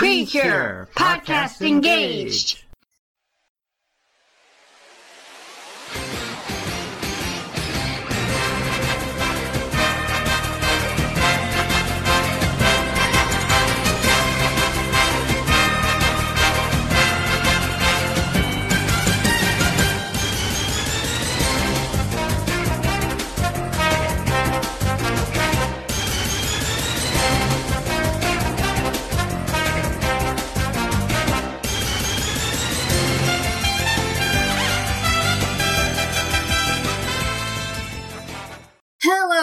Precure 0.00 0.88
Podcast 0.96 1.60
Engaged. 1.60 2.64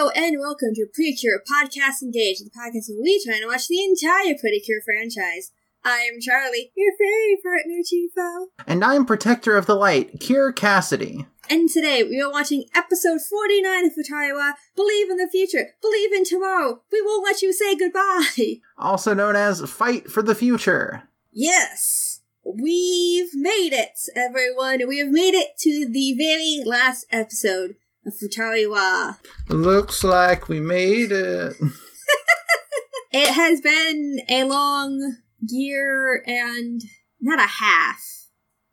Hello 0.08 0.24
and 0.26 0.38
welcome 0.40 0.74
to 0.74 0.86
Precure 0.94 1.42
Podcast 1.46 2.00
Engage, 2.00 2.38
the 2.38 2.48
podcast 2.48 2.88
where 2.88 3.02
we 3.02 3.22
try 3.22 3.40
to 3.40 3.46
watch 3.46 3.68
the 3.68 3.82
entire 3.82 4.34
Pretty 4.40 4.58
Cure 4.60 4.80
franchise. 4.82 5.52
I 5.84 6.08
am 6.10 6.18
Charlie, 6.18 6.72
your 6.74 6.92
fairy 6.96 7.36
partner, 7.42 7.82
Chiefo. 7.84 8.46
And 8.66 8.82
I'm 8.82 9.04
Protector 9.04 9.54
of 9.58 9.66
the 9.66 9.74
Light, 9.74 10.18
Kier 10.18 10.56
Cassidy. 10.56 11.26
And 11.50 11.68
today 11.68 12.04
we 12.04 12.22
are 12.22 12.30
watching 12.30 12.64
episode 12.74 13.20
49 13.20 13.84
of 13.84 13.92
Futariwa, 13.92 14.52
Believe 14.74 15.10
in 15.10 15.18
the 15.18 15.28
Future, 15.30 15.74
Believe 15.82 16.14
in 16.14 16.24
Tomorrow, 16.24 16.80
We 16.90 17.02
Won't 17.02 17.26
Let 17.26 17.42
You 17.42 17.52
Say 17.52 17.76
Goodbye. 17.76 18.60
Also 18.78 19.12
known 19.12 19.36
as 19.36 19.60
Fight 19.70 20.10
for 20.10 20.22
the 20.22 20.34
Future. 20.34 21.02
Yes, 21.32 22.22
we've 22.44 23.34
made 23.34 23.74
it, 23.74 23.98
everyone. 24.16 24.88
We 24.88 25.00
have 25.00 25.10
made 25.10 25.34
it 25.34 25.58
to 25.58 25.86
the 25.86 26.14
very 26.14 26.62
last 26.64 27.04
episode 27.10 27.76
of 28.08 28.14
Futariwa. 28.14 29.18
Looks 29.48 30.02
like 30.02 30.48
we 30.48 30.60
made 30.60 31.12
it. 31.12 31.54
It 33.10 33.30
has 33.30 33.62
been 33.62 34.20
a 34.28 34.44
long 34.44 35.16
year 35.40 36.22
and 36.26 36.82
not 37.20 37.38
a 37.38 37.46
half, 37.46 38.02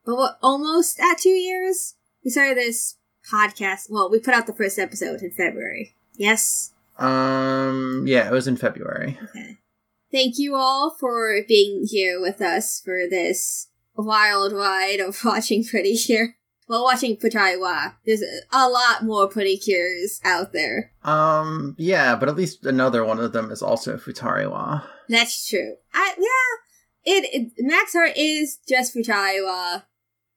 but 0.06 0.16
what, 0.16 0.38
almost 0.41 1.00
at 1.00 1.19
two 1.19 1.30
years? 1.30 1.95
We 2.23 2.31
started 2.31 2.58
this 2.58 2.97
podcast. 3.31 3.89
Well, 3.89 4.11
we 4.11 4.19
put 4.19 4.33
out 4.33 4.45
the 4.45 4.53
first 4.53 4.78
episode 4.78 5.22
in 5.22 5.31
February. 5.31 5.95
Yes? 6.16 6.73
Um, 6.97 8.03
yeah, 8.08 8.28
it 8.28 8.31
was 8.31 8.47
in 8.47 8.58
February. 8.58 9.17
Okay. 9.23 9.58
Thank 10.11 10.38
you 10.38 10.56
all 10.56 10.95
for 11.00 11.41
being 11.47 11.86
here 11.89 12.19
with 12.19 12.41
us 12.41 12.81
for 12.83 13.08
this 13.09 13.69
wild 13.95 14.52
ride 14.52 15.00
of 15.00 15.17
watching 15.23 15.63
Pretty 15.63 15.95
Cure. 15.95 16.36
Well, 16.67 16.83
watching 16.83 17.17
Futariwa. 17.17 17.95
There's 18.05 18.23
a 18.52 18.67
lot 18.67 19.03
more 19.03 19.27
Pretty 19.27 19.58
Cures 19.58 20.19
out 20.23 20.52
there. 20.52 20.91
Um, 21.03 21.75
yeah, 21.77 22.16
but 22.16 22.27
at 22.27 22.35
least 22.35 22.66
another 22.66 23.05
one 23.05 23.19
of 23.19 23.33
them 23.33 23.52
is 23.52 23.61
also 23.61 23.97
Futariwa. 23.97 24.83
That's 25.07 25.47
true. 25.47 25.75
I 25.94 26.16
yeah, 26.17 27.13
it, 27.13 27.30
it 27.31 27.52
Max 27.59 27.94
Heart 27.94 28.13
is 28.16 28.57
just 28.67 28.95
Futariwa, 28.95 29.83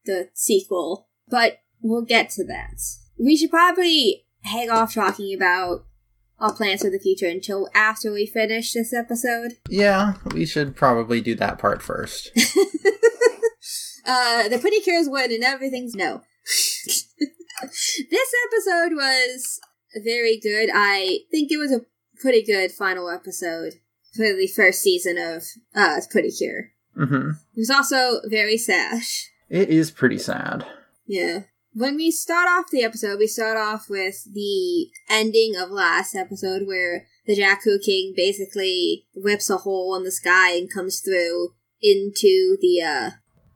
the 0.05 0.29
sequel, 0.35 1.09
but 1.29 1.61
we'll 1.81 2.03
get 2.03 2.31
to 2.31 2.45
that. 2.45 2.79
We 3.19 3.37
should 3.37 3.51
probably 3.51 4.27
hang 4.43 4.71
off 4.71 4.95
talking 4.95 5.35
about 5.35 5.87
our 6.39 6.53
plans 6.53 6.83
for 6.83 6.91
the 6.91 7.01
future 7.01 7.27
until 7.27 7.69
after 7.75 8.13
we 8.13 8.27
finish 8.27 8.73
this 8.73 8.93
episode. 8.93 9.55
Yeah, 9.69 10.15
we 10.33 10.47
should 10.47 10.77
probably 10.77 11.21
do 11.21 11.35
that 11.37 11.59
part 11.59 11.83
first. 11.83 12.31
uh, 14.09 14.49
the 14.49 14.59
Pretty 14.59 14.81
Cures 14.81 15.09
win 15.09 15.33
and 15.33 15.45
everything's 15.45 15.95
no. 15.95 16.23
this 16.87 18.35
episode 18.47 18.95
was 18.95 19.61
very 20.03 20.41
good. 20.41 20.71
I 20.75 21.21
think 21.31 21.53
it 21.53 21.59
was 21.59 21.73
a 21.73 21.83
pretty 22.21 22.43
good 22.43 22.73
final 22.73 23.11
episode 23.11 23.75
for 24.17 24.33
the 24.35 24.49
first 24.49 24.81
season 24.81 25.19
of 25.19 25.45
uh, 25.75 26.01
Pretty 26.11 26.31
Cure. 26.31 26.71
hmm 26.97 27.31
It 27.55 27.59
was 27.59 27.71
also 27.71 28.21
very 28.25 28.57
sad. 28.57 29.03
It 29.49 29.69
is 29.69 29.91
pretty 29.91 30.19
sad. 30.19 30.67
Yeah. 31.07 31.43
When 31.75 31.97
we 31.97 32.11
start 32.11 32.49
off 32.49 32.71
the 32.71 32.83
episode, 32.83 33.19
we 33.19 33.27
start 33.27 33.57
off 33.57 33.89
with 33.89 34.25
the 34.33 34.89
ending 35.09 35.55
of 35.57 35.71
last 35.71 36.15
episode 36.15 36.67
where 36.67 37.07
the 37.27 37.37
Jakku 37.37 37.83
King 37.85 38.15
basically 38.17 39.07
whips 39.15 39.51
a 39.51 39.59
hole 39.59 39.95
in 39.95 40.03
the 40.03 40.11
sky 40.11 40.57
and 40.57 40.73
comes 40.73 41.01
through 41.01 41.51
into 41.81 42.57
the 42.61 42.83
uh 42.83 43.11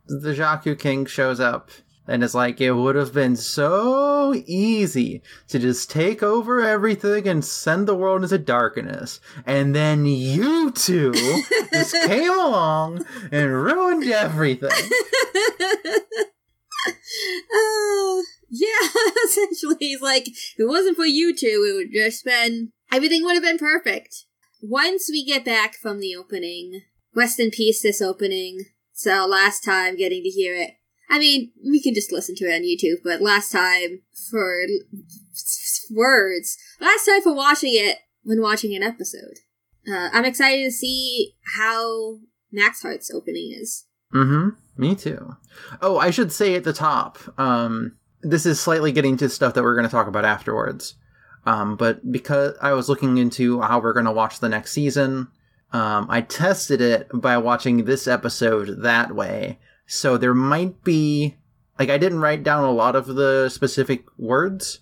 The 0.06 0.34
Jaku 0.34 0.78
King 0.78 1.06
shows 1.06 1.40
up 1.40 1.70
and 2.08 2.24
is 2.24 2.34
like, 2.34 2.60
it 2.60 2.72
would 2.72 2.96
have 2.96 3.14
been 3.14 3.36
so 3.36 4.34
easy 4.46 5.22
to 5.48 5.58
just 5.58 5.90
take 5.90 6.22
over 6.22 6.60
everything 6.60 7.28
and 7.28 7.44
send 7.44 7.86
the 7.86 7.94
world 7.94 8.22
into 8.22 8.38
darkness. 8.38 9.20
And 9.46 9.74
then 9.74 10.04
you 10.04 10.72
two 10.72 11.12
just 11.72 11.94
came 11.94 12.32
along 12.32 13.04
and 13.30 13.52
ruined 13.52 14.04
everything. 14.04 14.70
uh, 16.86 18.22
yeah, 18.50 18.88
essentially 19.24 19.76
he's 19.78 20.02
like, 20.02 20.26
if 20.28 20.54
it 20.58 20.68
wasn't 20.68 20.96
for 20.96 21.06
you 21.06 21.34
two, 21.34 21.66
it 21.68 21.74
would 21.76 21.92
just 21.92 22.24
been 22.24 22.72
everything 22.92 23.24
would 23.24 23.34
have 23.34 23.42
been 23.42 23.58
perfect. 23.58 24.26
Once 24.60 25.08
we 25.10 25.24
get 25.24 25.44
back 25.44 25.74
from 25.76 26.00
the 26.00 26.14
opening, 26.14 26.82
rest 27.14 27.40
in 27.40 27.50
peace 27.50 27.82
this 27.82 28.02
opening. 28.02 28.66
So 29.02 29.26
last 29.26 29.64
time 29.64 29.96
getting 29.96 30.22
to 30.22 30.28
hear 30.28 30.54
it. 30.54 30.74
I 31.10 31.18
mean, 31.18 31.50
we 31.68 31.82
can 31.82 31.92
just 31.92 32.12
listen 32.12 32.36
to 32.36 32.44
it 32.44 32.54
on 32.54 32.62
YouTube, 32.62 33.02
but 33.02 33.20
last 33.20 33.50
time 33.50 34.02
for 34.30 34.64
words, 35.90 36.56
last 36.80 37.06
time 37.06 37.20
for 37.20 37.34
watching 37.34 37.72
it 37.74 37.98
when 38.22 38.40
watching 38.40 38.76
an 38.76 38.84
episode. 38.84 39.40
Uh, 39.92 40.10
I'm 40.12 40.24
excited 40.24 40.62
to 40.62 40.70
see 40.70 41.34
how 41.56 42.18
Max 42.52 42.82
Heart's 42.82 43.10
opening 43.12 43.52
is. 43.60 43.86
Mm-hmm. 44.14 44.50
Me 44.80 44.94
too. 44.94 45.34
Oh, 45.80 45.98
I 45.98 46.10
should 46.10 46.30
say 46.30 46.54
at 46.54 46.62
the 46.62 46.72
top, 46.72 47.18
um, 47.40 47.96
this 48.20 48.46
is 48.46 48.60
slightly 48.60 48.92
getting 48.92 49.16
to 49.16 49.28
stuff 49.28 49.54
that 49.54 49.64
we're 49.64 49.74
going 49.74 49.88
to 49.88 49.90
talk 49.90 50.06
about 50.06 50.24
afterwards. 50.24 50.94
Um, 51.44 51.74
but 51.74 52.12
because 52.12 52.54
I 52.62 52.72
was 52.74 52.88
looking 52.88 53.18
into 53.18 53.62
how 53.62 53.80
we're 53.80 53.94
going 53.94 54.06
to 54.06 54.12
watch 54.12 54.38
the 54.38 54.48
next 54.48 54.70
season, 54.70 55.26
um, 55.72 56.06
I 56.08 56.20
tested 56.22 56.80
it 56.80 57.08
by 57.14 57.38
watching 57.38 57.84
this 57.84 58.06
episode 58.06 58.82
that 58.82 59.14
way. 59.14 59.58
So 59.86 60.16
there 60.16 60.34
might 60.34 60.82
be, 60.84 61.36
like, 61.78 61.88
I 61.90 61.98
didn't 61.98 62.20
write 62.20 62.42
down 62.42 62.64
a 62.64 62.70
lot 62.72 62.94
of 62.96 63.06
the 63.06 63.48
specific 63.48 64.04
words, 64.18 64.80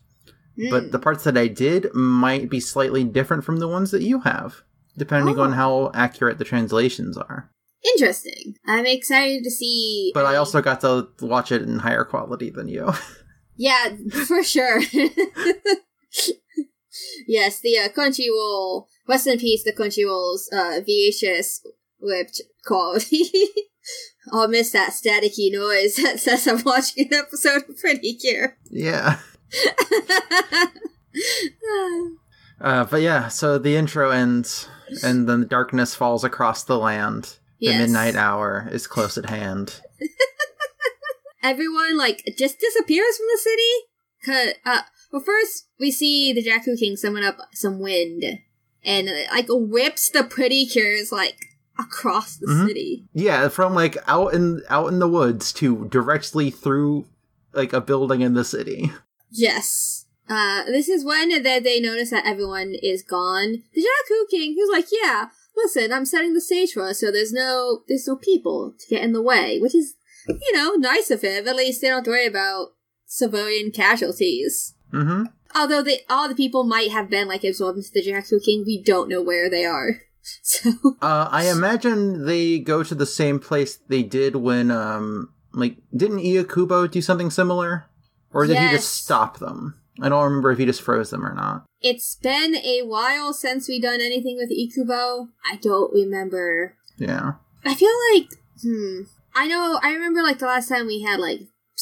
but 0.70 0.92
the 0.92 0.98
parts 0.98 1.24
that 1.24 1.38
I 1.38 1.46
did 1.48 1.92
might 1.94 2.50
be 2.50 2.60
slightly 2.60 3.02
different 3.04 3.44
from 3.44 3.58
the 3.58 3.68
ones 3.68 3.90
that 3.92 4.02
you 4.02 4.20
have, 4.20 4.62
depending 4.98 5.38
Oh. 5.38 5.42
on 5.42 5.52
how 5.52 5.90
accurate 5.94 6.38
the 6.38 6.44
translations 6.44 7.16
are. 7.16 7.50
Interesting. 7.94 8.56
I'm 8.66 8.84
excited 8.84 9.42
to 9.44 9.50
see. 9.50 10.10
But 10.12 10.26
I 10.26 10.36
also 10.36 10.60
got 10.60 10.82
to 10.82 11.08
watch 11.22 11.50
it 11.50 11.62
in 11.62 11.78
higher 11.78 12.04
quality 12.04 12.50
than 12.50 12.68
you. 12.68 12.92
Yeah, 13.56 13.94
for 14.26 14.42
sure. 14.42 14.80
yes, 17.26 17.60
the 17.60 17.78
uh, 17.78 17.88
Crunchyroll. 17.88 18.86
Rest 19.08 19.26
in 19.26 19.38
peace, 19.38 19.64
the 19.64 19.72
Crunchyroll's 19.72 20.48
uh, 20.52 20.80
VHS 20.88 21.60
ripped 22.00 22.40
quality. 22.64 23.24
I'll 24.32 24.48
miss 24.48 24.70
that 24.72 24.92
staticky 24.92 25.50
noise 25.52 25.96
that 26.02 26.20
says 26.20 26.46
I'm 26.46 26.62
watching 26.64 27.08
an 27.10 27.14
episode 27.14 27.62
of 27.68 27.78
Pretty 27.78 28.14
Cure. 28.14 28.56
yeah. 28.70 29.18
Uh, 32.60 32.84
but 32.84 33.00
yeah, 33.00 33.26
so 33.28 33.56
the 33.58 33.74
intro 33.74 34.10
ends, 34.10 34.68
and 35.02 35.26
then 35.26 35.40
the 35.40 35.46
darkness 35.46 35.94
falls 35.94 36.24
across 36.24 36.62
the 36.64 36.78
land. 36.78 37.38
The 37.58 37.68
midnight 37.76 38.16
hour 38.16 38.68
is 38.70 38.86
close 38.86 39.16
at 39.16 39.30
hand. 39.30 39.80
Everyone, 41.42 41.96
like, 41.96 42.22
just 42.36 42.58
disappears 42.60 43.16
from 43.16 43.26
the 43.32 43.38
city. 43.38 43.72
'Cause, 44.24 44.54
uh, 44.66 44.82
well, 45.10 45.22
first, 45.22 45.68
we 45.78 45.90
see 45.90 46.34
the 46.34 46.42
Jakku 46.44 46.78
King 46.78 46.96
summon 46.96 47.24
up 47.24 47.38
some 47.54 47.80
wind. 47.80 48.24
And, 48.84 49.08
uh, 49.08 49.12
like, 49.30 49.46
whips 49.48 50.08
the 50.08 50.24
Pretty 50.24 50.66
Cures, 50.66 51.12
like, 51.12 51.36
across 51.78 52.36
the 52.36 52.46
Mhm. 52.46 52.66
city. 52.66 53.04
Yeah, 53.14 53.48
from 53.48 53.74
like 53.74 53.96
out 54.06 54.34
in 54.34 54.62
out 54.68 54.88
in 54.92 54.98
the 54.98 55.08
woods 55.08 55.50
to 55.54 55.86
directly 55.88 56.50
through 56.50 57.06
like 57.54 57.72
a 57.72 57.80
building 57.80 58.20
in 58.20 58.34
the 58.34 58.44
city. 58.44 58.92
Yes. 59.32 60.06
Uh, 60.28 60.64
this 60.64 60.88
is 60.88 61.04
when 61.04 61.42
that 61.42 61.62
they 61.62 61.80
notice 61.80 62.10
that 62.10 62.26
everyone 62.26 62.74
is 62.82 63.02
gone. 63.02 63.62
The 63.74 63.80
Jakku 63.80 64.28
King, 64.30 64.54
who's 64.56 64.68
like, 64.70 64.86
yeah, 64.90 65.26
listen, 65.56 65.92
I'm 65.92 66.04
setting 66.04 66.34
the 66.34 66.40
stage 66.40 66.72
for 66.72 66.82
us, 66.82 66.98
so 67.00 67.12
there's 67.12 67.32
no, 67.32 67.82
there's 67.88 68.08
no 68.08 68.16
people 68.16 68.74
to 68.78 68.86
get 68.88 69.04
in 69.04 69.12
the 69.12 69.22
way, 69.22 69.58
which 69.60 69.74
is, 69.74 69.94
you 70.28 70.52
know, 70.52 70.74
nice 70.74 71.10
of 71.12 71.22
him. 71.22 71.46
At 71.46 71.54
least 71.56 71.80
they 71.80 71.86
don't 71.88 71.98
have 71.98 72.04
to 72.04 72.10
worry 72.10 72.26
about 72.26 72.74
civilian 73.06 73.70
casualties. 73.70 74.74
Mm-hmm. 74.92 75.24
Although 75.54 75.82
they, 75.82 76.00
all 76.08 76.28
the 76.28 76.34
people 76.34 76.64
might 76.64 76.90
have 76.90 77.10
been 77.10 77.28
like 77.28 77.44
absorbed 77.44 77.78
into 77.78 77.90
the 77.92 78.02
Jakku 78.02 78.42
King, 78.44 78.64
we 78.66 78.82
don't 78.82 79.08
know 79.08 79.22
where 79.22 79.50
they 79.50 79.64
are. 79.64 80.02
So 80.42 80.70
Uh, 81.00 81.28
I 81.30 81.48
imagine 81.48 82.26
they 82.26 82.58
go 82.58 82.82
to 82.82 82.94
the 82.94 83.06
same 83.06 83.38
place 83.40 83.78
they 83.88 84.02
did 84.02 84.36
when, 84.36 84.70
um, 84.70 85.32
like, 85.54 85.78
didn't 85.96 86.18
Ilkubo 86.18 86.90
do 86.90 87.00
something 87.00 87.30
similar? 87.30 87.86
Or 88.30 88.46
did 88.46 88.58
he 88.58 88.68
just 88.68 89.02
stop 89.02 89.38
them? 89.38 89.80
I 90.00 90.08
don't 90.08 90.22
remember 90.24 90.50
if 90.52 90.58
he 90.58 90.66
just 90.66 90.82
froze 90.82 91.10
them 91.10 91.26
or 91.26 91.34
not. 91.34 91.64
it's 91.80 92.16
been 92.16 92.54
a 92.56 92.82
while 92.82 93.32
since 93.32 93.68
we 93.68 93.80
done 93.80 94.00
anything 94.00 94.36
with 94.36 94.50
Ilkubo. 94.50 95.28
I 95.50 95.56
don't 95.56 95.92
remember. 95.92 96.76
Yeah. 96.98 97.32
I 97.64 97.74
feel 97.74 97.92
like 98.14 98.28
hmm. 98.62 99.02
I 99.34 99.46
know 99.46 99.80
I 99.82 99.92
remember 99.92 100.22
like 100.22 100.38
the 100.38 100.46
last 100.46 100.68
time 100.68 100.86
we 100.86 101.02
had 101.02 101.18
like 101.18 101.40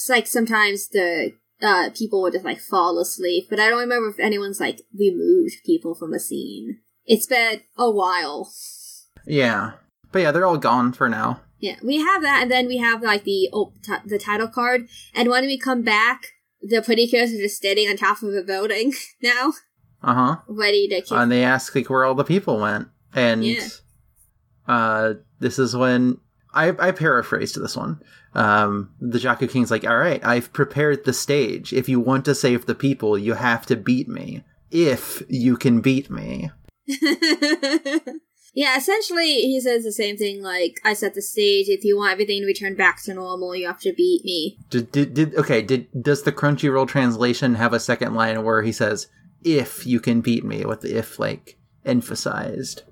like 0.09 0.27
sometimes 0.27 0.89
the 0.89 1.33
uh 1.63 1.91
people 1.95 2.23
would 2.23 2.33
just 2.35 2.45
like 2.45 2.61
fall 2.61 2.99
asleep, 2.99 3.47
but 3.51 3.59
I 3.61 3.69
don't 3.69 3.81
remember 3.81 4.09
if 4.09 4.19
anyone's 4.21 4.61
like 4.61 4.83
removed 4.99 5.57
people 5.65 5.95
from 5.95 6.13
a 6.15 6.19
scene. 6.21 6.81
It's 7.07 7.27
been 7.27 7.63
a 7.77 7.91
while. 7.91 8.53
Yeah. 9.27 9.73
But 10.13 10.21
yeah, 10.23 10.31
they're 10.33 10.47
all 10.47 10.59
gone 10.59 10.93
for 10.93 11.09
now. 11.09 11.41
Yeah, 11.61 11.77
we 11.83 11.99
have 11.99 12.23
that, 12.23 12.43
and 12.43 12.51
then 12.51 12.67
we 12.69 12.77
have 12.79 13.03
like 13.03 13.25
the 13.25 13.49
oh, 13.53 13.73
t- 13.83 13.93
the 14.07 14.19
title 14.19 14.47
card, 14.47 14.89
and 15.13 15.29
when 15.29 15.45
we 15.45 15.59
come 15.59 15.83
back, 15.83 16.29
the 16.63 16.81
pretty 16.83 17.09
kids 17.09 17.33
are 17.33 17.37
just 17.43 17.57
standing 17.57 17.89
on 17.89 17.97
top 17.97 18.23
of 18.23 18.33
a 18.33 18.43
building 18.43 18.93
now, 19.23 19.53
Uh 20.03 20.15
huh. 20.15 20.37
ready 20.47 20.87
to 20.89 21.01
kick. 21.01 21.11
and 21.11 21.33
they 21.33 21.43
ask 21.43 21.75
like 21.75 21.91
where 21.91 22.05
all 22.05 22.15
the 22.15 22.23
people 22.25 22.61
went 22.61 22.89
and 23.13 23.45
Yeah. 23.45 23.67
uh 24.67 25.15
this 25.41 25.59
is 25.59 25.75
when 25.77 26.19
i 26.55 26.69
i 26.79 26.91
paraphrased 26.93 27.61
this 27.61 27.77
one 27.77 28.01
um 28.39 28.91
the 29.01 29.19
jaku 29.19 29.51
king's 29.51 29.71
like 29.71 29.85
all 29.85 29.97
right 29.97 30.25
i've 30.25 30.53
prepared 30.53 31.05
the 31.05 31.13
stage 31.13 31.73
if 31.73 31.89
you 31.89 31.99
want 31.99 32.25
to 32.25 32.35
save 32.35 32.67
the 32.67 32.75
people 32.75 33.19
you 33.19 33.35
have 33.35 33.67
to 33.67 33.77
beat 33.77 34.09
me 34.09 34.43
if 34.71 35.23
you 35.29 35.57
can 35.57 35.81
beat 35.81 36.11
me 36.11 36.51
yeah, 38.55 38.77
essentially, 38.77 39.43
he 39.43 39.61
says 39.61 39.85
the 39.85 39.93
same 39.93 40.17
thing. 40.17 40.43
Like, 40.43 40.81
I 40.85 40.95
set 40.95 41.15
the 41.15 41.23
stage. 41.23 41.69
If 41.69 41.85
you 41.85 41.97
want 41.97 42.13
everything 42.13 42.41
to 42.41 42.47
return 42.47 42.75
back 42.75 43.03
to 43.05 43.15
normal, 43.15 43.55
you 43.55 43.67
have 43.67 43.81
to 43.81 43.93
beat 43.93 44.25
me. 44.25 44.59
did, 44.71 44.91
did, 44.91 45.15
did 45.15 45.35
okay 45.37 45.63
did 45.63 45.87
does 46.03 46.23
the 46.23 46.33
crunchyroll 46.33 46.89
translation 46.89 47.57
have 47.57 47.73
a 47.73 47.81
second 47.81 48.15
line 48.15 48.43
where 48.43 48.63
he 48.63 48.73
says 48.73 49.09
if 49.45 49.87
you 49.87 50.01
can 50.01 50.21
beat 50.21 50.45
me 50.45 50.65
with 50.65 50.81
the 50.81 50.97
if 50.97 51.19
like 51.19 51.57
emphasized 51.85 52.83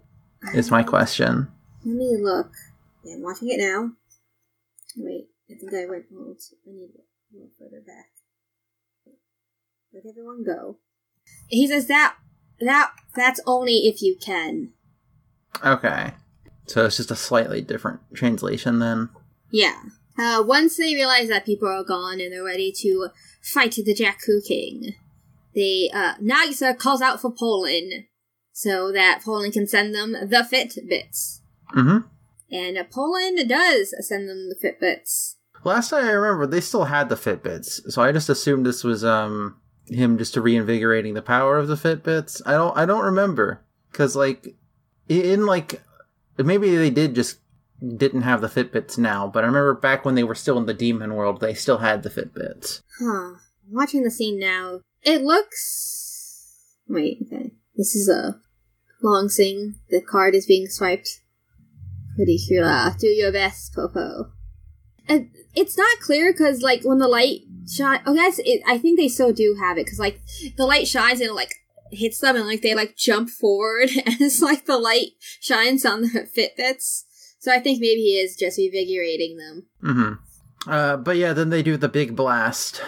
is 0.55 0.71
my 0.71 0.83
question 0.83 1.49
Let 1.85 1.97
me 1.97 2.17
look. 2.21 2.53
Yeah, 3.03 3.15
I'm 3.15 3.23
watching 3.23 3.49
it 3.51 3.59
now. 3.59 3.93
Wait, 4.97 5.29
I 5.56 5.58
think 5.58 5.75
I 5.75 5.87
went. 5.91 6.05
Hold. 6.14 6.38
I 6.67 6.70
need 6.70 6.88
to 6.88 7.38
go 7.38 7.47
further 7.58 7.82
back. 7.87 8.11
Let 9.93 10.05
everyone 10.06 10.44
go. 10.44 10.79
He 11.49 11.67
says 11.67 11.87
that 11.87 12.17
that 12.61 12.93
that's 13.14 13.41
only 13.47 13.87
if 13.87 14.03
you 14.03 14.17
can. 14.20 14.73
okay 15.64 16.12
so 16.67 16.85
it's 16.85 16.97
just 16.97 17.11
a 17.11 17.17
slightly 17.17 17.61
different 17.61 18.00
translation 18.14 18.79
then 18.79 19.08
Yeah. 19.50 19.81
Uh, 20.19 20.43
once 20.47 20.76
they 20.76 20.94
realize 20.94 21.29
that 21.29 21.44
people 21.44 21.69
are 21.69 21.85
gone 21.85 22.20
and 22.20 22.32
they're 22.32 22.43
ready 22.43 22.73
to 22.73 23.09
fight 23.43 23.73
the 23.73 23.94
Jakku 23.94 24.47
King, 24.47 24.94
they 25.55 25.91
uh, 25.93 26.14
Nagisa 26.17 26.76
calls 26.76 27.02
out 27.02 27.20
for 27.20 27.31
Pollun 27.31 28.06
so 28.52 28.91
that 28.93 29.23
Pollun 29.25 29.52
can 29.52 29.67
send 29.67 29.94
them 29.94 30.12
the 30.12 30.47
Fitbits, 30.50 31.41
mm-hmm 31.75 32.09
and 32.50 32.79
uh, 32.79 32.85
Pollun 32.85 33.47
does 33.49 33.94
send 34.06 34.29
them 34.29 34.49
the 34.49 34.56
Fitbits. 34.56 35.37
Last 35.67 35.91
time 35.91 36.05
I 36.05 36.13
remember, 36.13 36.47
they 36.47 36.61
still 36.61 36.85
had 36.85 37.09
the 37.09 37.17
Fitbits, 37.17 37.91
so 37.91 38.01
I 38.01 38.13
just 38.13 38.29
assumed 38.29 38.65
this 38.65 38.85
was 38.85 39.05
um 39.05 39.57
him 39.89 40.17
just 40.17 40.37
reinvigorating 40.37 41.15
the 41.15 41.23
power 41.23 41.59
of 41.59 41.67
the 41.67 41.75
Fitbits. 41.75 42.41
I 42.47 42.53
don't 42.53 42.77
I 42.79 42.87
don't 42.87 43.05
remember 43.05 43.65
because 43.91 44.15
like 44.15 44.55
in 45.09 45.45
like 45.45 45.83
maybe 46.39 46.77
they 46.77 46.91
did 46.91 47.17
just 47.17 47.41
didn't 47.85 48.23
have 48.23 48.43
the 48.43 48.47
Fitbits 48.47 48.97
now, 48.97 49.27
but 49.27 49.43
I 49.43 49.49
remember 49.49 49.75
back 49.75 50.05
when 50.05 50.15
they 50.15 50.23
were 50.23 50.37
still 50.37 50.57
in 50.57 50.67
the 50.67 50.73
demon 50.73 51.15
world, 51.15 51.41
they 51.41 51.53
still 51.53 51.79
had 51.79 52.05
the 52.05 52.11
Fitbits. 52.11 52.83
Huh. 53.01 53.41
Watching 53.69 54.05
the 54.05 54.11
scene 54.12 54.39
now. 54.39 54.83
It 55.03 55.23
looks. 55.23 56.77
Wait, 56.89 57.19
okay. 57.27 57.51
This 57.75 57.97
is 57.97 58.09
a 58.09 58.41
long 59.03 59.29
scene. 59.29 59.81
The 59.91 60.01
card 60.01 60.37
is 60.37 60.47
being 60.47 60.69
swiped. 60.69 61.23
Pretty 62.15 62.39
sure. 62.39 62.95
Do 63.01 63.09
your 63.09 63.33
best, 63.33 63.75
Popo. 63.75 64.31
And 65.09 65.31
it's 65.56 65.76
not 65.76 66.00
clear 66.00 66.32
because, 66.32 66.62
like, 66.62 66.82
when 66.82 66.99
the 66.99 67.08
light 67.08 67.41
shine. 67.69 68.00
Oh, 68.06 68.14
that's 68.14 68.38
it. 68.38 68.62
I 68.67 68.79
think 68.79 68.99
they 68.99 69.08
still 69.08 69.32
do 69.32 69.56
have 69.58 69.79
it 69.79 69.87
because, 69.87 69.99
like, 69.99 70.20
the 70.56 70.67
light 70.67 70.87
shines 70.87 71.20
and 71.20 71.31
it, 71.31 71.35
like, 71.35 71.55
hits 71.91 72.20
them 72.20 72.37
and, 72.37 72.47
like, 72.47 72.62
they, 72.62 72.75
like, 72.75 72.97
jump 72.97 73.31
forward 73.31 73.91
and 74.06 74.20
it's 74.20 74.43
like 74.43 74.67
the 74.67 74.79
light 74.79 75.12
shines 75.41 75.85
on 75.85 76.03
the 76.03 76.08
Fitbits. 76.08 77.05
So 77.38 77.53
I 77.53 77.58
think 77.58 77.81
maybe 77.81 78.00
he 78.00 78.19
is 78.19 78.37
just 78.37 78.58
revigorating 78.58 79.37
them. 79.38 79.67
Mm-hmm. 79.82 80.70
Uh, 80.70 80.97
but 80.97 81.17
yeah, 81.17 81.32
then 81.32 81.50
they 81.50 81.62
do 81.62 81.76
the 81.76 81.88
big 81.88 82.17
blast. 82.17 82.82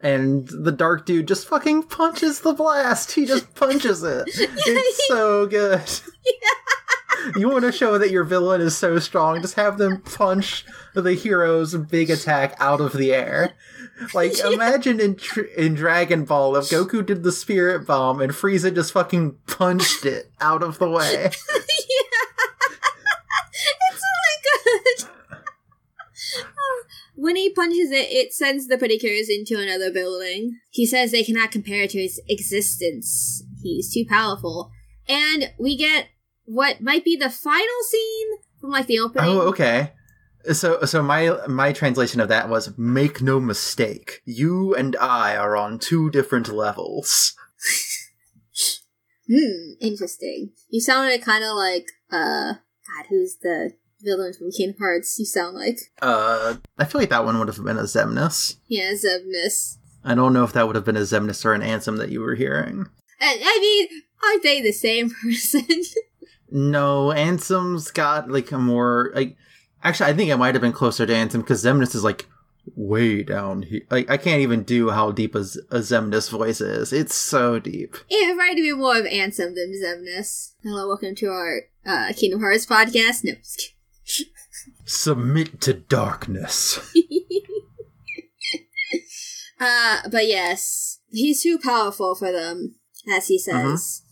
And 0.00 0.46
the 0.48 0.72
dark 0.72 1.06
dude 1.06 1.28
just 1.28 1.48
fucking 1.48 1.84
punches 1.84 2.40
the 2.40 2.52
blast. 2.52 3.12
He 3.12 3.26
just 3.26 3.54
punches 3.54 4.02
it. 4.02 4.24
it's 4.28 5.08
so 5.08 5.46
good. 5.46 5.82
You 7.36 7.48
want 7.48 7.64
to 7.64 7.72
show 7.72 7.98
that 7.98 8.10
your 8.10 8.24
villain 8.24 8.60
is 8.60 8.76
so 8.76 8.98
strong, 8.98 9.40
just 9.40 9.54
have 9.54 9.78
them 9.78 10.00
punch 10.02 10.64
the 10.94 11.14
hero's 11.14 11.74
big 11.74 12.10
attack 12.10 12.54
out 12.60 12.80
of 12.80 12.92
the 12.92 13.12
air. 13.12 13.54
Like, 14.14 14.38
imagine 14.52 15.00
in, 15.00 15.16
in 15.56 15.74
Dragon 15.74 16.24
Ball 16.24 16.56
if 16.56 16.66
Goku 16.66 17.04
did 17.04 17.22
the 17.22 17.32
spirit 17.32 17.86
bomb 17.86 18.20
and 18.20 18.32
Frieza 18.32 18.74
just 18.74 18.92
fucking 18.92 19.36
punched 19.46 20.04
it 20.04 20.30
out 20.40 20.62
of 20.62 20.78
the 20.78 20.88
way. 20.88 21.30
it's 21.30 21.72
really 24.02 24.42
good. 24.42 25.10
Oh, 26.38 26.82
when 27.14 27.36
he 27.36 27.50
punches 27.50 27.90
it, 27.90 28.08
it 28.10 28.32
sends 28.32 28.68
the 28.68 28.76
Pedicures 28.76 29.28
into 29.28 29.60
another 29.60 29.92
building. 29.92 30.58
He 30.70 30.86
says 30.86 31.10
they 31.10 31.24
cannot 31.24 31.50
compare 31.50 31.86
to 31.88 31.98
his 31.98 32.20
existence. 32.28 33.42
He's 33.62 33.92
too 33.92 34.04
powerful. 34.08 34.70
And 35.08 35.52
we 35.58 35.76
get 35.76 36.08
what 36.46 36.80
might 36.80 37.04
be 37.04 37.16
the 37.16 37.30
final 37.30 37.82
scene 37.90 38.28
from 38.60 38.70
like 38.70 38.86
the 38.86 38.98
opening. 38.98 39.28
Oh, 39.30 39.40
okay. 39.48 39.92
So, 40.52 40.84
so 40.84 41.02
my 41.02 41.36
my 41.48 41.72
translation 41.72 42.20
of 42.20 42.28
that 42.28 42.48
was: 42.48 42.76
"Make 42.78 43.20
no 43.20 43.38
mistake, 43.40 44.22
you 44.24 44.74
and 44.74 44.96
I 44.96 45.36
are 45.36 45.56
on 45.56 45.78
two 45.78 46.10
different 46.10 46.48
levels." 46.48 47.34
Hmm, 49.28 49.72
interesting. 49.80 50.52
You 50.70 50.80
sounded 50.80 51.20
kind 51.22 51.42
of 51.42 51.56
like, 51.56 51.86
uh, 52.12 52.52
God, 52.86 53.06
who's 53.08 53.36
the 53.42 53.72
villain 54.00 54.32
from 54.32 54.52
Kingdom 54.52 54.76
Hearts? 54.78 55.18
You 55.18 55.24
sound 55.24 55.56
like, 55.56 55.78
Uh, 56.00 56.54
I 56.78 56.84
feel 56.84 57.00
like 57.00 57.10
that 57.10 57.24
one 57.24 57.36
would 57.38 57.48
have 57.48 57.64
been 57.64 57.76
a 57.76 57.82
Xemnas. 57.82 58.56
yeah, 58.68 58.92
Xemnas. 58.92 59.78
I 60.04 60.14
don't 60.14 60.32
know 60.32 60.44
if 60.44 60.52
that 60.52 60.68
would 60.68 60.76
have 60.76 60.84
been 60.84 60.96
a 60.96 61.00
Xemnas 61.00 61.44
or 61.44 61.54
an 61.54 61.62
Ansem 61.62 61.98
that 61.98 62.10
you 62.10 62.20
were 62.20 62.36
hearing. 62.36 62.86
I, 63.20 63.40
I 63.44 63.58
mean, 63.60 64.02
aren't 64.24 64.42
they 64.44 64.60
the 64.60 64.70
same 64.70 65.10
person? 65.22 65.66
No, 66.50 67.08
Ansem's 67.08 67.90
got 67.90 68.30
like 68.30 68.52
a 68.52 68.58
more 68.58 69.12
like. 69.14 69.36
Actually, 69.82 70.10
I 70.10 70.14
think 70.14 70.30
it 70.30 70.36
might 70.36 70.54
have 70.54 70.62
been 70.62 70.72
closer 70.72 71.06
to 71.06 71.12
Ansem 71.12 71.40
because 71.40 71.64
Xemnas 71.64 71.94
is 71.94 72.02
like 72.02 72.26
way 72.74 73.22
down 73.22 73.62
here. 73.62 73.82
Like 73.90 74.10
I 74.10 74.16
can't 74.16 74.40
even 74.40 74.62
do 74.62 74.90
how 74.90 75.12
deep 75.12 75.34
a 75.34 75.40
Xemnas 75.40 76.30
voice 76.30 76.60
is. 76.60 76.92
It's 76.92 77.14
so 77.14 77.58
deep. 77.58 77.96
it 78.08 78.28
reminded 78.28 78.62
me 78.62 78.72
more 78.72 78.96
of 78.96 79.06
Ansem 79.06 79.54
than 79.54 79.72
Xemnas. 79.72 80.52
Hello, 80.62 80.88
welcome 80.88 81.14
to 81.16 81.26
our 81.26 81.62
uh, 81.84 82.12
Kingdom 82.16 82.40
Hearts 82.40 82.66
podcast. 82.66 83.24
No. 83.24 83.32
Submit 84.84 85.60
to 85.62 85.74
darkness. 85.74 86.78
Uh, 89.58 90.00
but 90.10 90.26
yes, 90.26 91.00
he's 91.10 91.42
too 91.42 91.58
powerful 91.58 92.14
for 92.14 92.30
them, 92.30 92.74
as 93.10 93.28
he 93.28 93.38
says. 93.38 94.02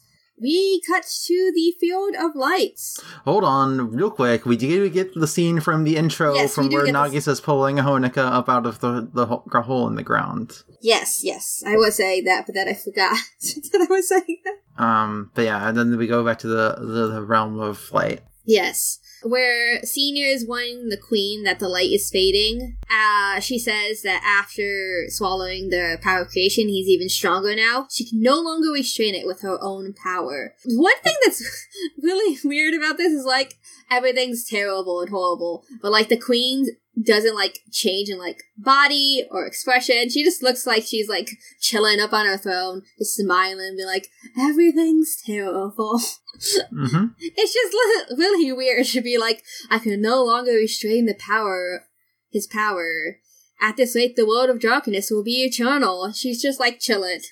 We 0.41 0.83
cut 0.87 1.05
to 1.27 1.53
the 1.55 1.75
field 1.79 2.15
of 2.19 2.35
lights. 2.35 3.01
Hold 3.25 3.45
on, 3.45 3.93
real 3.93 4.11
quick. 4.11 4.45
We 4.45 4.57
do 4.57 4.91
get 4.91 5.15
the 5.15 5.29
scene 5.29 5.61
from 5.61 5.85
the 5.85 5.97
intro 5.97 6.35
Yes, 6.35 6.55
from 6.55 6.69
where 6.71 6.85
get 6.85 6.93
the- 6.93 7.41
pulling 7.41 7.77
Honoka 7.77 8.19
up 8.33 8.49
out 8.49 8.67
of 8.67 8.81
the 8.81 9.09
the 9.15 9.27
hole 9.63 9.87
in 9.87 9.95
the 9.95 10.03
ground. 10.03 10.63
Yes, 10.81 11.23
yes, 11.25 11.63
I 11.67 11.77
was 11.77 11.97
saying 11.97 12.25
that, 12.25 12.47
but 12.47 12.55
then 12.55 12.69
I 12.69 12.75
forgot 12.75 13.17
that 13.41 13.87
I 13.89 13.93
was 13.93 14.09
saying 14.09 14.39
that. 14.45 14.83
Um, 14.85 15.31
but 15.35 15.43
yeah, 15.43 15.69
and 15.69 15.77
then 15.79 15.97
we 15.97 16.07
go 16.07 16.25
back 16.25 16.41
to 16.41 16.49
the 16.49 16.77
the, 16.81 17.07
the 17.15 17.23
realm 17.23 17.59
of 17.61 17.79
flight. 17.79 18.21
Yes. 18.45 18.99
Where 19.25 19.83
Senior 19.83 20.27
is 20.27 20.47
warning 20.47 20.89
the 20.91 20.97
Queen 20.97 21.45
that 21.45 21.59
the 21.59 21.69
light 21.69 21.91
is 21.91 22.11
fading. 22.11 22.77
Uh, 22.91 23.41
she 23.41 23.59
says 23.59 24.03
that 24.03 24.23
after 24.25 25.07
swallowing 25.09 25.71
the 25.71 25.99
power 26.03 26.23
of 26.23 26.29
creation, 26.29 26.69
he's 26.69 26.89
even 26.89 27.09
stronger 27.09 27.57
now. 27.57 27.87
She 27.91 28.09
can 28.09 28.21
no 28.21 28.39
longer 28.41 28.69
restrain 28.71 29.15
it 29.15 29.27
with 29.27 29.41
her 29.41 29.59
own 29.63 29.95
power. 29.95 30.55
One 30.65 30.99
thing 31.03 31.15
that's 31.25 31.43
really 32.03 32.39
weird 32.45 32.75
about 32.75 32.99
this 32.99 33.13
is 33.13 33.25
like, 33.25 33.55
everything's 33.91 34.45
terrible 34.45 35.01
and 35.01 35.11
horrible, 35.11 35.65
but 35.81 35.93
like 35.93 36.09
the 36.09 36.17
Queen 36.17 36.67
doesn't 37.03 37.35
like 37.35 37.61
change 37.73 38.09
in 38.09 38.19
like 38.19 38.43
body 38.57 39.27
or 39.31 39.47
expression. 39.47 40.09
She 40.09 40.23
just 40.25 40.43
looks 40.43 40.67
like 40.67 40.85
she's 40.85 41.09
like 41.09 41.31
chilling 41.61 42.01
up 42.01 42.13
on 42.13 42.27
her 42.27 42.39
throne, 42.39 42.83
just 42.99 43.17
smiling, 43.17 43.77
be 43.77 43.85
like, 43.85 44.09
everything's 44.39 45.17
terrible. 45.25 45.99
hmm 46.71 47.07
It's 47.19 47.53
just 47.53 47.77
really 48.19 48.53
weird 48.53 48.87
to 48.87 49.01
be 49.01 49.19
like, 49.19 49.43
I 49.71 49.79
can 49.79 50.01
no 50.01 50.23
longer 50.25 50.53
restrain 50.53 51.07
the 51.07 51.15
power, 51.15 51.87
his 52.31 52.47
power. 52.47 53.17
At 53.61 53.77
this 53.77 53.95
rate, 53.95 54.17
the 54.17 54.27
world 54.27 54.51
of 54.51 54.61
darkness 54.61 55.11
will 55.11 55.25
be 55.25 55.45
eternal. 55.45 56.13
She's 56.13 56.43
just 56.43 56.61
like 56.61 56.81
chilling. 56.81 57.21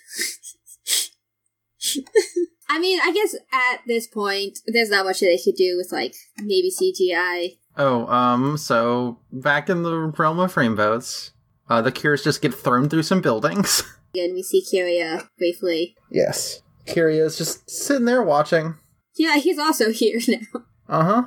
I 2.69 2.79
mean, 2.79 3.01
I 3.03 3.13
guess 3.13 3.35
at 3.53 3.81
this 3.87 4.07
point, 4.07 4.61
there's 4.67 4.89
not 4.89 5.05
much 5.05 5.21
that 5.21 5.27
they 5.27 5.39
could 5.43 5.57
do 5.57 5.77
with 5.77 5.93
like 5.93 6.15
maybe 6.39 6.71
CGI. 6.71 7.59
Oh, 7.77 8.07
um, 8.07 8.57
so 8.59 9.19
back 9.33 9.69
in 9.71 9.83
the 9.83 9.97
realm 10.19 10.39
of 10.39 10.57
rainbows, 10.57 11.33
uh, 11.69 11.81
the 11.81 11.93
cures 11.93 12.23
just 12.25 12.43
get 12.43 12.55
thrown 12.55 12.89
through 12.89 13.05
some 13.05 13.21
buildings. 13.21 13.83
And 14.15 14.35
we 14.35 14.43
see 14.43 14.63
Kyria 14.63 15.27
briefly. 15.39 15.97
yes. 16.11 16.61
Kiria's 16.87 17.39
just 17.39 17.71
sitting 17.71 18.05
there 18.05 18.23
watching. 18.23 18.75
Yeah, 19.17 19.39
he's 19.39 19.59
also 19.59 19.91
here 19.93 20.21
now. 20.29 20.65
Uh 20.87 21.05
huh. 21.05 21.23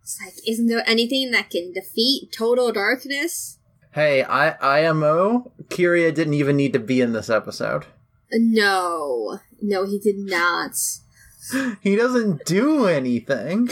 It's 0.00 0.18
like, 0.24 0.32
isn't 0.48 0.68
there 0.68 0.82
anything 0.88 1.30
that 1.32 1.50
can 1.50 1.74
defeat 1.74 2.32
total 2.32 2.72
darkness? 2.72 3.58
Hey, 3.92 4.22
I 4.22 4.52
IMO, 4.86 5.52
Kiria 5.64 6.14
didn't 6.14 6.32
even 6.32 6.56
need 6.56 6.72
to 6.72 6.78
be 6.78 7.02
in 7.02 7.12
this 7.12 7.28
episode. 7.28 7.84
No. 8.32 9.38
No, 9.60 9.84
he 9.84 9.98
did 9.98 10.16
not. 10.16 10.72
He 11.82 11.96
doesn't 11.96 12.46
do 12.46 12.86
anything. 12.86 13.68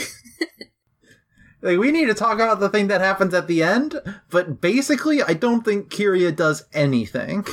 Like 1.65 1.79
we 1.79 1.91
need 1.91 2.05
to 2.05 2.13
talk 2.13 2.35
about 2.35 2.59
the 2.59 2.69
thing 2.69 2.87
that 2.87 3.01
happens 3.01 3.33
at 3.33 3.47
the 3.47 3.63
end, 3.63 3.99
but 4.29 4.61
basically 4.61 5.23
I 5.23 5.33
don't 5.33 5.65
think 5.65 5.89
Kiria 5.89 6.33
does 6.33 6.63
anything. 6.73 7.43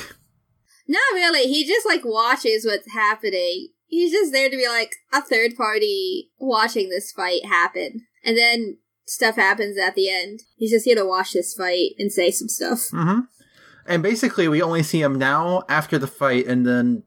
Not 0.87 1.13
really. 1.13 1.51
He 1.51 1.65
just 1.65 1.87
like 1.87 2.05
watches 2.05 2.63
what's 2.63 2.91
happening. 2.93 3.69
He's 3.87 4.11
just 4.11 4.31
there 4.31 4.51
to 4.51 4.55
be 4.55 4.67
like 4.67 4.91
a 5.11 5.21
third 5.21 5.55
party 5.55 6.29
watching 6.37 6.89
this 6.89 7.11
fight 7.11 7.45
happen. 7.45 8.05
And 8.23 8.37
then 8.37 8.77
stuff 9.07 9.35
happens 9.35 9.79
at 9.79 9.95
the 9.95 10.09
end. 10.09 10.41
He's 10.57 10.71
just 10.71 10.85
here 10.85 10.95
to 10.95 11.05
watch 11.05 11.33
this 11.33 11.55
fight 11.55 11.91
and 11.97 12.11
say 12.11 12.29
some 12.29 12.49
stuff. 12.49 12.89
Mm-hmm. 12.91 13.21
And 13.87 14.03
basically 14.03 14.47
we 14.47 14.61
only 14.61 14.83
see 14.83 15.01
him 15.01 15.17
now 15.17 15.63
after 15.67 15.97
the 15.97 16.07
fight 16.07 16.45
and 16.45 16.67
then 16.67 17.03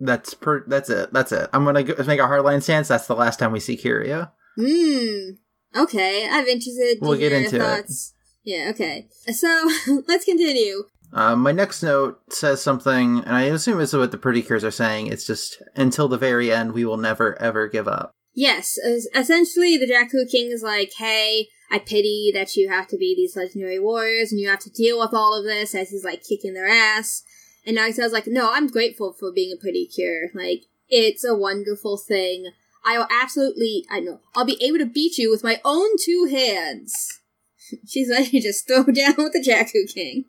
that's 0.00 0.34
per 0.34 0.64
that's 0.66 0.90
it. 0.90 1.12
That's 1.12 1.30
it. 1.30 1.48
I'm 1.52 1.64
gonna 1.64 1.84
go- 1.84 2.02
make 2.04 2.18
a 2.18 2.24
hardline 2.24 2.62
stance. 2.62 2.88
That's 2.88 3.06
the 3.06 3.14
last 3.14 3.38
time 3.38 3.52
we 3.52 3.60
see 3.60 3.76
Kiria. 3.76 4.32
Hmm. 4.56 5.36
Okay, 5.76 6.28
I'm 6.30 6.46
interested. 6.46 6.98
We'll 7.00 7.18
get 7.18 7.32
hear 7.32 7.40
into 7.40 7.56
your 7.56 7.64
it. 7.64 7.68
thoughts. 7.68 8.14
Yeah. 8.44 8.70
Okay. 8.70 9.08
So 9.32 9.70
let's 10.08 10.24
continue. 10.24 10.84
Uh, 11.12 11.34
my 11.34 11.52
next 11.52 11.82
note 11.82 12.20
says 12.32 12.62
something, 12.62 13.18
and 13.18 13.34
I 13.34 13.42
assume 13.42 13.78
this 13.78 13.92
is 13.92 13.98
what 13.98 14.12
the 14.12 14.18
Pretty 14.18 14.42
Cures 14.42 14.64
are 14.64 14.70
saying. 14.70 15.08
It's 15.08 15.26
just 15.26 15.60
until 15.74 16.08
the 16.08 16.18
very 16.18 16.52
end, 16.52 16.72
we 16.72 16.84
will 16.84 16.96
never 16.96 17.40
ever 17.40 17.68
give 17.68 17.88
up. 17.88 18.12
Yes, 18.32 18.78
essentially, 19.14 19.76
the 19.76 19.90
Jakku 19.90 20.30
King 20.30 20.50
is 20.52 20.62
like, 20.62 20.92
hey, 20.98 21.48
I 21.70 21.78
pity 21.78 22.30
that 22.32 22.56
you 22.56 22.68
have 22.68 22.86
to 22.88 22.96
be 22.96 23.14
these 23.14 23.36
legendary 23.36 23.78
warriors 23.78 24.30
and 24.30 24.40
you 24.40 24.48
have 24.48 24.60
to 24.60 24.70
deal 24.70 24.98
with 24.98 25.12
all 25.12 25.36
of 25.36 25.44
this 25.44 25.74
as 25.74 25.90
he's 25.90 26.04
like 26.04 26.22
kicking 26.22 26.54
their 26.54 26.68
ass. 26.68 27.22
And 27.66 27.76
Nagisa's 27.76 28.12
like, 28.12 28.26
no, 28.26 28.52
I'm 28.52 28.68
grateful 28.68 29.12
for 29.12 29.32
being 29.32 29.52
a 29.52 29.60
pretty 29.60 29.86
cure. 29.86 30.30
Like, 30.34 30.62
it's 30.88 31.24
a 31.24 31.34
wonderful 31.34 31.96
thing. 31.96 32.50
I 32.84 32.98
will 32.98 33.08
absolutely, 33.10 33.84
I 33.90 34.00
know, 34.00 34.20
I'll 34.34 34.44
be 34.44 34.62
able 34.62 34.78
to 34.78 34.86
beat 34.86 35.18
you 35.18 35.30
with 35.30 35.44
my 35.44 35.60
own 35.64 35.90
two 36.02 36.28
hands. 36.30 37.20
She's 37.86 38.08
ready 38.10 38.30
to 38.30 38.40
just 38.40 38.66
throw 38.66 38.84
down 38.92 39.14
with 39.18 39.32
the 39.32 39.44
Jakku 39.46 39.92
King. 39.92 40.26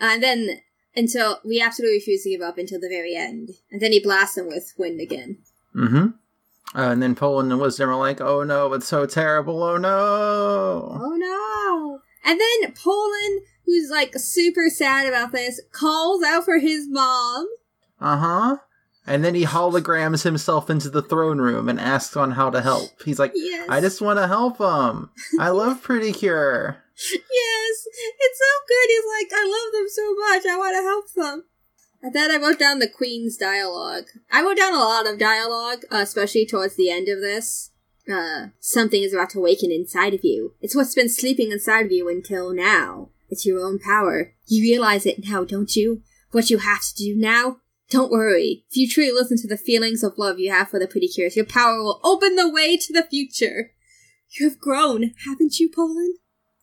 and 0.00 0.22
then, 0.22 0.60
until, 0.96 1.40
we 1.44 1.60
absolutely 1.60 1.98
refuse 1.98 2.24
to 2.24 2.30
give 2.30 2.40
up 2.40 2.58
until 2.58 2.80
the 2.80 2.88
very 2.88 3.14
end. 3.14 3.50
And 3.70 3.80
then 3.80 3.92
he 3.92 4.00
blasts 4.00 4.36
him 4.36 4.48
with 4.48 4.72
wind 4.78 5.00
again. 5.00 5.38
Mm-hmm. 5.76 6.08
Uh, 6.74 6.90
and 6.90 7.02
then 7.02 7.14
Pollun 7.14 7.50
and 7.50 7.60
Wisdom 7.60 7.88
are 7.88 7.96
like, 7.96 8.20
"Oh 8.20 8.42
no, 8.42 8.72
it's 8.74 8.86
so 8.86 9.06
terrible! 9.06 9.62
Oh 9.62 9.78
no!" 9.78 9.88
Oh 11.00 11.16
no! 11.16 12.00
And 12.24 12.38
then 12.38 12.72
Pollun, 12.72 13.38
who's 13.64 13.90
like 13.90 14.12
super 14.18 14.68
sad 14.68 15.06
about 15.06 15.32
this, 15.32 15.62
calls 15.72 16.22
out 16.22 16.44
for 16.44 16.58
his 16.58 16.86
mom. 16.86 17.46
Uh 18.00 18.16
huh. 18.18 18.56
And 19.08 19.24
then 19.24 19.34
he 19.34 19.44
holograms 19.44 20.22
himself 20.22 20.68
into 20.70 20.90
the 20.90 21.02
throne 21.02 21.38
room 21.38 21.68
and 21.68 21.80
asks 21.80 22.16
on 22.16 22.32
how 22.32 22.50
to 22.50 22.60
help. 22.60 22.90
He's 23.04 23.18
like, 23.18 23.32
Yes. 23.34 23.66
"I 23.68 23.80
just 23.80 24.00
want 24.00 24.18
to 24.18 24.26
help 24.28 24.58
him. 24.58 25.10
I 25.40 25.48
love 25.60 25.82
Pretty 25.82 26.12
Cure." 26.12 26.82
Yes, 27.00 27.86
it's 27.86 28.38
so 28.38 28.54
good. 28.66 28.88
He's 28.88 29.04
like, 29.06 29.32
I 29.32 29.44
love 29.46 29.72
them 29.72 29.88
so 29.88 30.14
much. 30.14 30.46
I 30.46 30.56
want 30.58 30.74
to 30.74 30.82
help 30.82 31.12
them. 31.12 31.44
And 32.02 32.12
then 32.12 32.30
I 32.30 32.36
wrote 32.36 32.58
down 32.58 32.78
the 32.80 32.88
Queen's 32.88 33.36
dialogue. 33.36 34.04
I 34.30 34.42
wrote 34.42 34.56
down 34.56 34.74
a 34.74 34.78
lot 34.78 35.06
of 35.06 35.18
dialogue, 35.18 35.84
especially 35.90 36.44
towards 36.46 36.74
the 36.76 36.90
end 36.90 37.08
of 37.08 37.20
this. 37.20 37.70
Uh, 38.12 38.48
something 38.58 39.02
is 39.02 39.12
about 39.12 39.30
to 39.30 39.38
awaken 39.38 39.70
inside 39.70 40.14
of 40.14 40.20
you. 40.24 40.54
It's 40.60 40.74
what's 40.74 40.94
been 40.94 41.08
sleeping 41.08 41.52
inside 41.52 41.86
of 41.86 41.92
you 41.92 42.08
until 42.08 42.52
now. 42.52 43.10
It's 43.28 43.44
your 43.46 43.60
own 43.60 43.78
power. 43.78 44.32
You 44.46 44.62
realize 44.62 45.06
it 45.06 45.24
now, 45.28 45.44
don't 45.44 45.74
you? 45.76 46.02
What 46.32 46.50
you 46.50 46.58
have 46.58 46.80
to 46.82 46.94
do 46.96 47.14
now? 47.16 47.58
Don't 47.90 48.10
worry. 48.10 48.64
If 48.70 48.76
you 48.76 48.88
truly 48.88 49.12
listen 49.12 49.38
to 49.38 49.48
the 49.48 49.56
feelings 49.56 50.02
of 50.02 50.18
love 50.18 50.38
you 50.38 50.50
have 50.50 50.68
for 50.68 50.78
the 50.78 50.86
Pretty 50.86 51.08
Cures, 51.08 51.36
your 51.36 51.46
power 51.46 51.82
will 51.82 52.00
open 52.04 52.36
the 52.36 52.48
way 52.48 52.76
to 52.76 52.92
the 52.92 53.02
future. 53.02 53.72
You 54.38 54.48
have 54.48 54.60
grown, 54.60 55.14
haven't 55.24 55.58
you, 55.58 55.70
Pollun? 55.70 56.12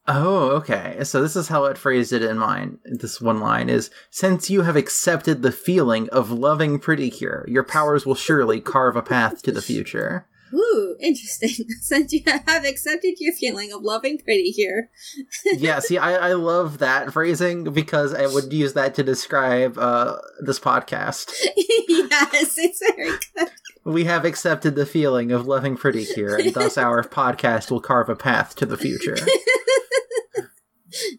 Oh, 0.08 0.50
okay. 0.50 1.04
So 1.04 1.20
this 1.20 1.36
is 1.36 1.48
how 1.48 1.66
it 1.66 1.80
phrased 1.80 2.14
it 2.14 2.22
in 2.22 2.38
mine. 2.38 2.78
This 2.86 3.20
one 3.20 3.40
line 3.40 3.70
is 3.70 3.90
Since 4.12 4.52
you 4.52 4.62
have 4.62 4.76
accepted 4.76 5.42
the 5.42 5.52
feeling 5.52 6.08
of 6.10 6.30
loving 6.30 6.78
Pretty 6.78 7.10
Cure, 7.10 7.44
your 7.48 7.64
powers 7.64 8.06
will 8.06 8.14
surely 8.14 8.62
carve 8.62 8.96
a 8.96 9.02
path 9.02 9.42
to 9.44 9.52
the 9.52 9.64
future. 9.64 10.28
Ooh, 10.54 10.96
interesting. 11.00 11.50
Since 11.82 12.14
you 12.14 12.22
have 12.26 12.66
accepted 12.66 13.16
your 13.20 13.34
feeling 13.34 13.72
of 13.72 13.82
loving 13.82 14.18
Pretty 14.18 14.52
Cure. 14.54 14.90
yeah, 15.46 15.80
see, 15.80 15.98
I, 15.98 16.30
I 16.30 16.34
love 16.34 16.80
that 16.80 17.12
phrasing 17.12 17.66
because 17.66 18.14
I 18.14 18.28
would 18.28 18.54
use 18.54 18.74
that 18.74 18.96
to 18.96 19.04
describe 19.04 19.78
uh, 19.78 20.18
this 20.40 20.60
podcast. 20.60 21.32
yes, 21.88 22.58
it's 22.58 22.82
very 22.96 23.12
good. 23.36 23.50
We 23.84 24.06
have 24.06 24.26
accepted 24.26 24.76
the 24.76 24.86
feeling 24.86 25.32
of 25.32 25.48
loving 25.48 25.78
Pretty 25.78 26.06
Cure, 26.06 26.38
and 26.38 26.54
thus 26.54 26.78
our 26.78 27.04
podcast 27.04 27.70
will 27.70 27.82
carve 27.82 28.10
a 28.10 28.16
path 28.16 28.56
to 28.56 28.66
the 28.66 28.78
future. 28.78 29.18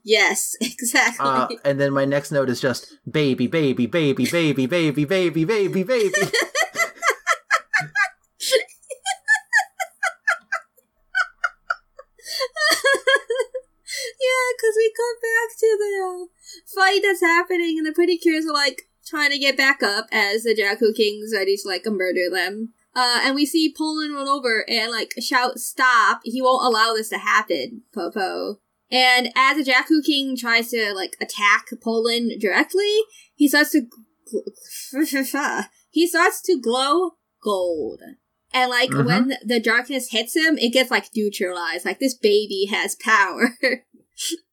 Yes, 0.03 0.57
exactly. 0.61 1.27
Uh, 1.27 1.49
and 1.65 1.79
then 1.79 1.93
my 1.93 2.05
next 2.05 2.33
note 2.33 2.49
is 2.49 2.61
just 2.61 2.97
baby, 3.11 3.47
baby, 3.47 3.87
baby, 3.87 4.27
baby, 4.27 4.67
baby, 4.67 5.05
baby, 5.05 5.45
baby, 5.45 5.83
baby. 5.83 6.15
Because 14.67 14.77
we 14.77 14.93
come 14.97 15.17
back 15.23 15.59
to 15.59 15.77
the 15.79 16.27
fight 16.75 17.01
that's 17.03 17.21
happening, 17.21 17.79
and 17.79 17.87
the 17.87 17.93
pretty 17.93 18.17
cures 18.19 18.47
are 18.47 18.53
like 18.53 18.83
trying 19.07 19.31
to 19.31 19.39
get 19.39 19.57
back 19.57 19.81
up 19.83 20.07
as 20.11 20.43
the 20.43 20.57
Jakku 20.57 20.95
King's 20.97 21.33
ready 21.33 21.57
to 21.57 21.69
like 21.69 21.87
murder 21.87 22.29
them. 22.33 22.73
Uh, 22.95 23.21
and 23.23 23.35
we 23.37 23.47
see 23.47 23.73
Pollun 23.73 24.13
run 24.15 24.27
over 24.27 24.65
and 24.69 24.91
like 24.91 25.15
shout, 25.21 25.61
"Stop! 25.61 26.21
He 26.25 26.43
won't 26.43 26.65
allow 26.67 26.95
this 26.95 27.11
to 27.11 27.19
happen, 27.19 27.83
Popo." 27.95 28.61
And 28.91 29.29
as 29.37 29.57
the 29.57 29.71
Jakku 29.71 30.05
King 30.05 30.37
tries 30.37 30.71
to 30.71 30.93
like 30.95 31.17
attack 31.21 31.67
Pollun 31.85 32.41
directly, 32.41 32.99
he 33.37 33.47
starts 33.47 33.71
to 33.73 33.83
gl- 34.33 35.67
he 35.91 36.09
starts 36.09 36.43
to 36.43 36.59
glow 36.61 37.13
gold. 37.41 38.01
And 38.53 38.71
like 38.71 38.91
Mhm. 38.91 39.07
when 39.07 39.35
the 39.45 39.61
darkness 39.61 40.09
hits 40.11 40.35
him, 40.35 40.59
it 40.59 40.71
gets 40.73 40.91
like 40.91 41.11
neutralized. 41.15 41.85
Like 41.85 42.01
this 42.01 42.15
baby 42.15 42.67
has 42.71 42.97
power. 42.97 43.57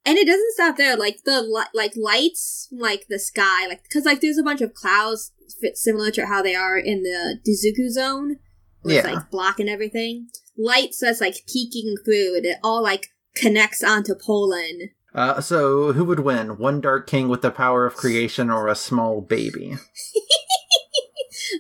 and 0.05 0.17
it 0.17 0.27
doesn't 0.27 0.53
stop 0.53 0.77
there. 0.77 0.95
Like 0.98 1.24
the 1.25 1.41
li- 1.41 1.72
like 1.74 1.93
lights, 1.95 2.67
like 2.72 3.07
the 3.10 3.19
sky, 3.19 3.67
like 3.67 3.83
because 3.83 4.05
like 4.05 4.22
there's 4.22 4.38
a 4.38 4.43
bunch 4.43 4.62
of 4.62 4.74
clouds 4.74 5.31
fit 5.62 5.77
similar 5.77 6.12
to 6.12 6.25
how 6.25 6.41
they 6.41 6.55
are 6.55 6.77
in 6.77 7.03
the 7.03 7.39
Dizuku 7.48 7.89
zone. 7.89 8.38
It's 8.86 8.93
Yeah. 9.05 9.13
like 9.13 9.29
blocking 9.31 9.69
everything. 9.69 10.27
Lights 10.57 11.00
that's 11.00 11.22
like 11.22 11.45
peeking 11.51 11.95
through, 12.03 12.36
and 12.38 12.45
it 12.45 12.57
all 12.63 12.83
like 12.83 13.07
connects 13.36 13.83
onto 13.83 14.13
Pollun. 14.15 14.89
Uh, 15.15 15.39
so, 15.41 15.93
who 15.93 16.03
would 16.05 16.22
win? 16.22 16.57
One 16.57 16.81
Dark 16.81 17.05
King 17.07 17.29
with 17.29 17.41
the 17.43 17.51
power 17.51 17.86
of 17.86 17.95
creation 17.95 18.50
or 18.50 18.67
a 18.67 18.75
small 18.75 19.22
baby? 19.22 19.75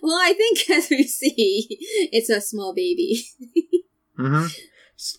Well, 0.01 0.17
I 0.21 0.33
think 0.33 0.69
as 0.69 0.89
we 0.89 1.03
see, 1.03 1.67
it's 2.11 2.29
a 2.29 2.41
small 2.41 2.73
baby. 2.73 3.23
Mm-hmm. 4.19 4.45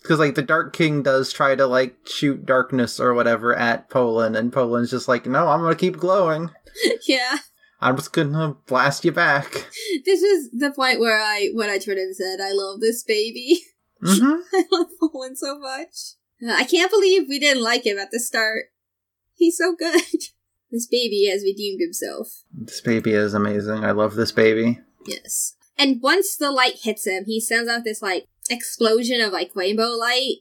Because, 0.01 0.19
like, 0.19 0.35
the 0.35 0.41
Dark 0.41 0.73
King 0.73 1.03
does 1.03 1.31
try 1.31 1.55
to, 1.55 1.67
like, 1.67 1.95
shoot 2.05 2.45
darkness 2.45 2.99
or 2.99 3.13
whatever 3.13 3.55
at 3.55 3.89
Pollun, 3.89 4.37
and 4.37 4.51
Pollun's 4.51 4.91
just 4.91 5.07
like, 5.07 5.25
no, 5.25 5.47
I'm 5.47 5.61
gonna 5.61 5.75
keep 5.75 5.97
glowing. 5.97 6.51
yeah. 7.07 7.37
I'm 7.81 7.95
just 7.97 8.13
gonna 8.13 8.55
blast 8.67 9.05
you 9.05 9.11
back. 9.11 9.51
This 10.05 10.21
is 10.21 10.49
the 10.51 10.71
point 10.71 10.99
where 10.99 11.19
I 11.19 11.49
when 11.53 11.69
I 11.69 11.77
turned 11.77 11.99
and 11.99 12.15
said, 12.15 12.39
I 12.41 12.51
love 12.51 12.79
this 12.79 13.03
baby. 13.03 13.59
Mm-hmm. 14.03 14.41
I 14.53 14.63
love 14.71 14.87
Pollun 15.01 15.35
so 15.35 15.57
much. 15.57 16.15
I 16.47 16.65
can't 16.65 16.91
believe 16.91 17.27
we 17.27 17.39
didn't 17.39 17.63
like 17.63 17.85
him 17.85 17.97
at 17.97 18.11
the 18.11 18.19
start. 18.19 18.65
He's 19.33 19.57
so 19.57 19.73
good. 19.73 20.01
this 20.71 20.85
baby 20.85 21.27
has 21.31 21.43
redeemed 21.43 21.79
himself. 21.81 22.43
This 22.53 22.81
baby 22.81 23.13
is 23.13 23.33
amazing. 23.33 23.83
I 23.83 23.91
love 23.91 24.15
this 24.15 24.31
baby. 24.31 24.79
Yes. 25.07 25.55
And 25.77 26.01
once 26.01 26.35
the 26.35 26.51
light 26.51 26.79
hits 26.83 27.07
him, 27.07 27.23
he 27.25 27.39
sends 27.39 27.69
out 27.69 27.83
this 27.83 28.01
like 28.01 28.27
explosion 28.49 29.21
of 29.21 29.33
like 29.33 29.51
rainbow 29.55 29.89
light. 29.89 30.37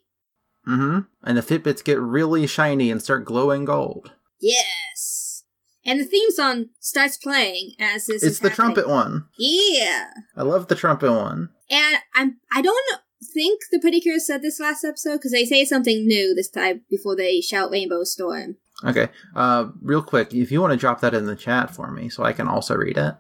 Mm-hmm. 0.69 1.01
And 1.25 1.37
the 1.37 1.43
Fitbits 1.43 1.85
get 1.85 2.01
really 2.01 2.47
shiny 2.47 2.91
and 2.91 3.03
start 3.03 3.25
glowing 3.25 3.65
gold. 3.65 4.13
Yes. 4.41 5.45
And 5.85 6.01
the 6.01 6.05
theme 6.05 6.31
song 6.31 6.67
starts 6.81 7.19
playing 7.19 7.73
as 7.79 8.07
this. 8.07 8.23
It's 8.23 8.39
the 8.39 8.49
happening. 8.49 8.75
trumpet 8.75 8.89
one. 8.89 9.27
Yeah. 9.39 10.07
I 10.37 10.43
love 10.43 10.69
the 10.69 10.75
trumpet 10.75 11.13
one. 11.13 11.51
And 11.71 11.99
I'm 12.15 12.39
I 12.53 12.63
don't 12.63 13.01
think 13.33 13.61
the 13.71 13.81
Pretty 13.81 14.01
Cures 14.01 14.27
said 14.27 14.43
this 14.43 14.61
last 14.61 14.85
episode 14.85 15.17
because 15.17 15.33
they 15.33 15.45
say 15.45 15.65
something 15.65 16.07
new 16.07 16.35
this 16.35 16.51
time 16.51 16.83
before 16.89 17.17
they 17.17 17.41
shout 17.41 17.71
Rainbow 17.71 18.05
Storm. 18.05 18.57
Okay. 18.83 19.09
Uh, 19.35 19.69
real 19.83 20.03
quick, 20.03 20.35
if 20.35 20.51
you 20.51 20.61
want 20.61 20.73
to 20.73 20.77
drop 20.77 21.01
that 21.01 21.15
in 21.15 21.27
the 21.27 21.37
chat 21.37 21.75
for 21.75 21.91
me, 21.91 22.09
so 22.09 22.25
I 22.25 22.33
can 22.33 22.49
also 22.49 22.75
read 22.75 22.97
it. 22.97 23.15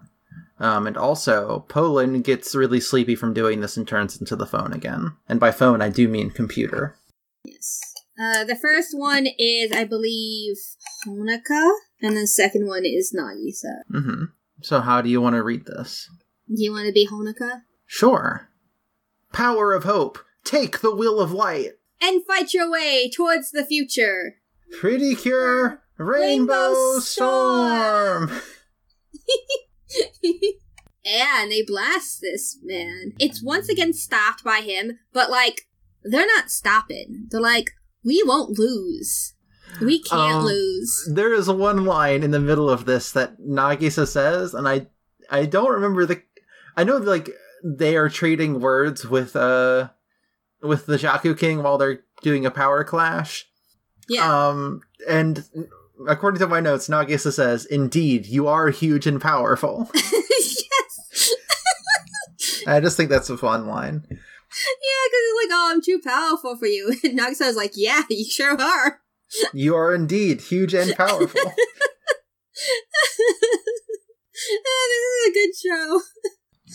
Um, 0.58 0.86
and 0.86 0.96
also, 0.96 1.66
Pollun 1.68 2.22
gets 2.22 2.54
really 2.54 2.80
sleepy 2.80 3.16
from 3.16 3.34
doing 3.34 3.60
this 3.60 3.76
and 3.76 3.86
turns 3.86 4.18
into 4.18 4.36
the 4.36 4.46
phone 4.46 4.72
again. 4.72 5.16
And 5.28 5.40
by 5.40 5.50
phone, 5.50 5.82
I 5.82 5.88
do 5.88 6.08
mean 6.08 6.30
computer. 6.30 6.96
Yes. 7.44 7.80
Uh, 8.18 8.44
the 8.44 8.56
first 8.56 8.90
one 8.92 9.26
is, 9.38 9.72
I 9.72 9.84
believe, 9.84 10.56
Honoka, 11.06 11.70
and 12.00 12.16
the 12.16 12.28
second 12.28 12.66
one 12.68 12.84
is 12.84 13.14
Nagisa. 13.16 13.82
Mm-hmm. 13.92 14.24
So, 14.62 14.80
how 14.80 15.02
do 15.02 15.08
you 15.08 15.20
want 15.20 15.34
to 15.34 15.42
read 15.42 15.66
this? 15.66 16.08
Do 16.48 16.62
you 16.62 16.70
want 16.70 16.86
to 16.86 16.92
be 16.92 17.08
Honoka? 17.08 17.62
Sure. 17.86 18.48
Power 19.32 19.72
of 19.72 19.82
hope. 19.82 20.18
Take 20.44 20.80
the 20.80 20.94
will 20.94 21.20
of 21.20 21.32
light. 21.32 21.72
And 22.00 22.24
fight 22.24 22.54
your 22.54 22.70
way 22.70 23.10
towards 23.10 23.50
the 23.50 23.64
future. 23.64 24.36
Pretty 24.78 25.16
cure. 25.16 25.82
Rainbow, 25.96 26.52
Rainbow 26.52 26.98
storm. 27.00 28.30
and 31.04 31.50
they 31.50 31.62
blast 31.62 32.20
this 32.20 32.58
man. 32.62 33.12
It's 33.18 33.42
once 33.42 33.68
again 33.68 33.92
stopped 33.92 34.42
by 34.44 34.60
him, 34.60 34.98
but 35.12 35.30
like, 35.30 35.62
they're 36.02 36.26
not 36.26 36.50
stopping. 36.50 37.26
They're 37.30 37.40
like, 37.40 37.70
we 38.04 38.22
won't 38.26 38.58
lose. 38.58 39.34
We 39.80 40.00
can't 40.02 40.36
Um, 40.36 40.44
lose. 40.44 41.10
There 41.12 41.32
is 41.34 41.48
one 41.48 41.84
line 41.84 42.22
in 42.22 42.30
the 42.30 42.38
middle 42.40 42.70
of 42.70 42.84
this 42.84 43.10
that 43.12 43.40
Nagisa 43.40 44.06
says, 44.06 44.54
and 44.54 44.68
I 44.68 44.86
I 45.30 45.46
don't 45.46 45.72
remember 45.72 46.06
the. 46.06 46.22
I 46.76 46.84
know 46.84 46.98
like 46.98 47.30
they 47.64 47.96
are 47.96 48.08
trading 48.08 48.60
words 48.60 49.06
with 49.06 49.34
uh 49.34 49.88
with 50.62 50.86
the 50.86 50.96
Jaku 50.96 51.36
King 51.36 51.62
while 51.62 51.78
they're 51.78 52.04
doing 52.22 52.46
a 52.46 52.50
power 52.50 52.84
clash. 52.84 53.46
Yeah. 54.08 54.48
Um, 54.48 54.82
and 55.08 55.44
according 56.08 56.40
to 56.40 56.46
my 56.46 56.60
notes, 56.60 56.88
Nagisa 56.88 57.32
says, 57.32 57.64
"Indeed, 57.66 58.26
you 58.26 58.46
are 58.46 58.70
huge 58.70 59.06
and 59.06 59.20
powerful." 59.20 59.90
yes. 59.94 61.30
I 62.66 62.80
just 62.80 62.96
think 62.96 63.10
that's 63.10 63.30
a 63.30 63.36
fun 63.36 63.66
line. 63.66 64.04
Yeah, 64.08 65.04
because 65.06 65.20
it's 65.20 65.44
like, 65.44 65.58
oh, 65.58 65.70
I'm 65.72 65.82
too 65.82 66.00
powerful 66.02 66.56
for 66.56 66.66
you. 66.66 66.94
And 67.04 67.18
Nagisa 67.18 67.46
was 67.46 67.56
like, 67.56 67.72
yeah, 67.74 68.02
you 68.08 68.24
sure 68.24 68.60
are. 68.60 69.00
You 69.52 69.74
are 69.74 69.94
indeed 69.94 70.40
huge 70.40 70.74
and 70.74 70.94
powerful. 70.94 71.40
this 71.42 73.18
is 74.92 75.28
a 75.28 75.32
good 75.32 75.50
show. 75.56 76.00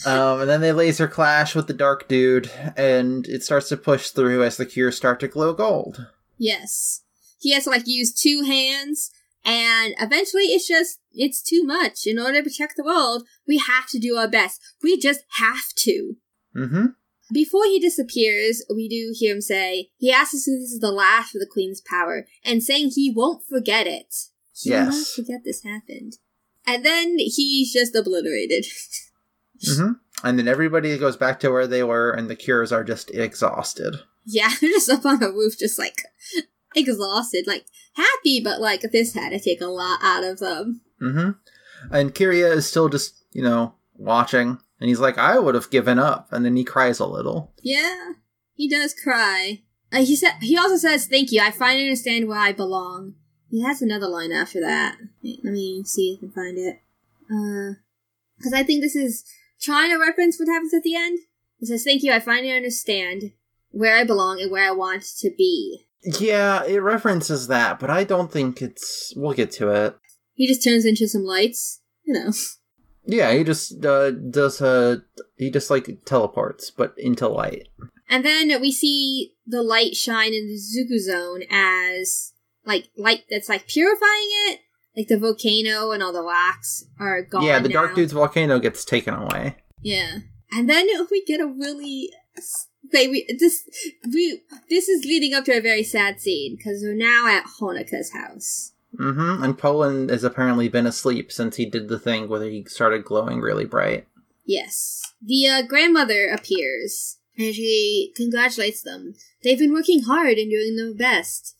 Um, 0.06 0.42
and 0.42 0.50
then 0.50 0.62
they 0.62 0.72
laser 0.72 1.08
clash 1.08 1.56
with 1.56 1.68
the 1.68 1.74
dark 1.74 2.08
dude, 2.08 2.52
and 2.78 3.26
it 3.28 3.44
starts 3.44 3.70
to 3.70 3.78
push 3.78 4.10
through 4.10 4.44
as 4.44 4.58
the 4.58 4.66
cures 4.66 4.98
start 4.98 5.20
to 5.22 5.28
glow 5.28 5.54
gold. 5.54 6.08
Yes. 6.38 7.02
He 7.40 7.54
has 7.54 7.64
to 7.64 7.70
like 7.72 7.88
use 7.88 8.14
two 8.14 8.44
hands, 8.46 9.10
and 9.44 9.96
eventually 10.00 10.44
it's 10.44 10.68
just, 10.68 11.00
it's 11.12 11.42
too 11.42 11.64
much. 11.64 12.06
In 12.06 12.20
order 12.20 12.38
to 12.42 12.50
protect 12.50 12.76
the 12.78 12.84
world, 12.84 13.24
we 13.48 13.58
have 13.58 13.88
to 13.90 14.00
do 14.00 14.16
our 14.18 14.28
best. 14.28 14.62
We 14.84 14.98
just 15.00 15.22
have 15.38 15.74
to. 15.78 16.18
Mm-hmm. 16.56 16.86
Before 17.32 17.66
he 17.66 17.80
disappears, 17.80 18.64
we 18.76 18.90
do 18.90 19.14
hear 19.18 19.36
him 19.36 19.42
say, 19.42 19.90
he 19.98 20.12
asks 20.12 20.34
us 20.34 20.48
if 20.48 20.60
this 20.60 20.72
is 20.72 20.80
the 20.80 20.92
last 20.92 21.36
of 21.36 21.42
the 21.42 21.48
Queen's 21.52 21.80
power, 21.82 22.26
and 22.44 22.62
saying 22.64 22.92
he 22.96 23.12
won't 23.16 23.44
forget 23.48 23.88
it. 23.88 24.14
He 24.54 24.72
Yes. 24.72 25.14
forget 25.14 25.42
this 25.46 25.64
happened. 25.64 26.18
And 26.68 26.84
then 26.86 27.18
he's 27.20 27.72
just 27.74 27.96
obliterated. 27.96 28.66
Mm-hmm. 29.68 29.92
And 30.24 30.40
then 30.40 30.48
everybody 30.48 30.98
goes 30.98 31.18
back 31.18 31.42
to 31.42 31.52
where 31.52 31.68
they 31.68 31.84
were, 31.84 32.12
and 32.12 32.30
the 32.30 32.36
cures 32.38 32.72
are 32.72 32.84
just 32.86 33.12
exhausted. 33.12 33.94
yeah, 34.26 34.50
they're 34.62 34.70
just 34.70 34.90
up 34.90 35.06
on 35.06 35.20
the 35.20 35.28
roof, 35.30 35.60
just 35.60 35.78
like 35.78 36.02
exhausted, 36.76 37.48
like 37.48 37.66
happy, 37.94 38.42
but 38.44 38.62
like 38.62 38.82
this 38.82 39.14
had 39.14 39.30
to 39.30 39.40
take 39.40 39.62
a 39.62 39.68
lot 39.68 40.00
out 40.02 40.24
of 40.24 40.40
them. 40.40 40.82
Mm-hmm. 41.02 41.32
And 41.94 42.14
Kiria 42.14 42.52
is 42.56 42.68
still 42.68 42.90
just, 42.90 43.24
you 43.32 43.42
know, 43.42 43.76
watching, 43.96 44.60
and 44.80 44.90
he's 44.90 45.00
like, 45.00 45.18
I 45.18 45.40
would 45.40 45.56
have 45.56 45.70
given 45.70 46.00
up. 46.00 46.28
And 46.32 46.46
then 46.46 46.56
he 46.56 46.64
cries 46.64 47.00
a 47.00 47.06
little. 47.06 47.54
Yeah, 47.62 48.14
he 48.54 48.70
does 48.70 48.94
cry. 48.94 49.62
Uh, 49.92 50.04
he 50.04 50.16
said 50.16 50.34
he 50.42 50.58
also 50.58 50.78
says, 50.78 51.08
"Thank 51.08 51.32
you. 51.32 51.42
I 51.42 51.52
finally 51.52 51.86
understand 51.86 52.28
where 52.28 52.40
I 52.40 52.52
belong." 52.52 53.16
He 53.50 53.64
has 53.64 53.82
another 53.82 54.08
line 54.08 54.32
after 54.32 54.60
that. 54.62 54.98
Wait, 55.24 55.40
let 55.44 55.54
me 55.54 55.84
see 55.84 56.14
if 56.14 56.20
I 56.20 56.22
can 56.22 56.32
find 56.32 56.58
it. 56.58 56.82
Uh, 57.32 57.80
because 58.38 58.54
I 58.54 58.64
think 58.64 58.82
this 58.82 58.96
is 58.96 59.26
trying 59.60 59.90
to 59.90 59.98
reference 59.98 60.40
what 60.40 60.48
happens 60.48 60.74
at 60.74 60.84
the 60.84 60.96
end. 60.96 61.20
It 61.60 61.68
says, 61.68 61.84
"Thank 61.84 62.04
you. 62.04 62.14
I 62.14 62.20
finally 62.20 62.52
understand 62.52 63.32
where 63.72 63.98
I 63.98 64.04
belong 64.04 64.40
and 64.40 64.52
where 64.52 64.68
I 64.68 64.72
want 64.72 65.04
to 65.20 65.32
be." 65.36 65.88
Yeah, 66.04 66.64
it 66.64 66.78
references 66.78 67.48
that, 67.48 67.80
but 67.80 67.90
I 67.90 68.04
don't 68.04 68.32
think 68.32 68.62
it's. 68.62 69.14
We'll 69.16 69.34
get 69.34 69.52
to 69.54 69.70
it. 69.70 69.98
He 70.34 70.48
just 70.48 70.64
turns 70.64 70.86
into 70.86 71.08
some 71.08 71.24
lights. 71.24 71.82
You 72.04 72.14
know. 72.14 72.32
Yeah, 73.06 73.34
he 73.34 73.44
just 73.44 73.84
uh, 73.84 74.12
does 74.12 74.62
a. 74.62 75.02
He 75.38 75.50
just 75.50 75.70
like 75.70 76.06
teleports, 76.06 76.70
but 76.70 76.94
into 76.98 77.28
light. 77.28 77.68
And 78.08 78.24
then 78.24 78.62
we 78.62 78.72
see 78.72 79.34
the 79.46 79.64
light 79.64 79.96
shine 79.96 80.34
in 80.34 80.48
the 80.48 80.60
Zuku 80.60 81.00
zone 81.00 81.44
as 81.50 82.34
like 82.66 82.90
light 82.98 83.24
that's 83.30 83.50
like 83.50 83.68
purifying 83.68 84.30
it. 84.48 84.60
Like 84.96 85.08
the 85.08 85.18
volcano 85.18 85.92
and 85.92 86.04
all 86.04 86.14
the 86.14 86.24
rocks 86.24 86.86
are 87.00 87.22
gone. 87.24 87.44
yeah, 87.44 87.60
the 87.60 87.70
now. 87.70 87.82
Dark 87.82 87.96
Dude's 87.96 88.14
volcano 88.14 88.60
gets 88.60 88.84
taken 88.84 89.14
away. 89.14 89.58
Yeah, 89.82 90.20
and 90.52 90.70
then 90.70 90.88
we 91.10 91.24
get 91.26 91.42
a 91.42 91.48
really. 91.48 92.10
They 92.92 93.08
we 93.08 93.28
this 93.40 93.68
we 94.12 94.42
this 94.70 94.90
is 94.90 95.06
leading 95.06 95.34
up 95.34 95.46
to 95.46 95.58
a 95.58 95.62
very 95.62 95.84
sad 95.84 96.20
scene 96.20 96.56
because 96.56 96.82
we're 96.82 96.94
now 96.94 97.28
at 97.28 97.46
Honoka's 97.46 98.14
house. 98.14 98.74
Mm-hmm. 98.98 99.44
And 99.44 99.58
Pollun 99.58 100.10
has 100.10 100.24
apparently 100.24 100.68
been 100.68 100.88
asleep 100.88 101.32
since 101.32 101.58
he 101.58 101.66
did 101.66 101.88
the 101.88 102.00
thing 102.00 102.28
where 102.28 102.44
he 102.44 102.66
started 102.66 103.06
glowing 103.06 103.40
really 103.40 103.66
bright. 103.66 104.08
Yes, 104.46 105.14
the 105.22 105.48
uh, 105.48 105.62
grandmother 105.62 106.28
appears 106.28 107.20
and 107.38 107.54
she 107.54 108.12
congratulates 108.16 108.82
them. 108.82 109.14
They've 109.44 109.60
been 109.60 109.74
working 109.74 110.04
hard 110.04 110.38
and 110.38 110.50
doing 110.50 110.76
their 110.76 110.94
best, 110.94 111.56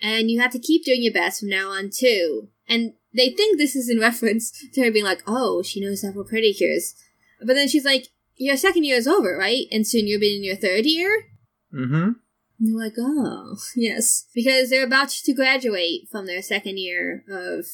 and 0.00 0.30
you 0.30 0.40
have 0.40 0.52
to 0.52 0.58
keep 0.58 0.84
doing 0.84 1.02
your 1.02 1.12
best 1.12 1.40
from 1.40 1.50
now 1.50 1.70
on 1.70 1.90
too. 1.90 2.48
And 2.68 2.94
they 3.14 3.30
think 3.30 3.58
this 3.58 3.76
is 3.76 3.88
in 3.88 4.00
reference 4.00 4.50
to 4.72 4.82
her 4.82 4.90
being 4.90 5.04
like, 5.04 5.22
"Oh, 5.26 5.62
she 5.62 5.80
knows 5.80 6.00
several 6.00 6.24
pretty 6.24 6.52
cures," 6.52 6.94
but 7.40 7.54
then 7.54 7.68
she's 7.68 7.84
like, 7.84 8.08
"Your 8.36 8.56
second 8.56 8.84
year 8.84 8.96
is 8.96 9.06
over, 9.06 9.36
right? 9.36 9.66
And 9.70 9.86
soon 9.86 10.06
you'll 10.06 10.20
be 10.20 10.36
in 10.36 10.44
your 10.44 10.56
third 10.56 10.86
year." 10.86 11.24
Mm-hmm. 11.72 11.94
And 11.94 12.18
they're 12.60 12.84
like, 12.84 12.94
"Oh, 12.98 13.56
yes," 13.76 14.26
because 14.34 14.70
they're 14.70 14.86
about 14.86 15.10
to 15.10 15.32
graduate 15.34 16.08
from 16.10 16.26
their 16.26 16.42
second 16.42 16.78
year 16.78 17.24
of 17.28 17.66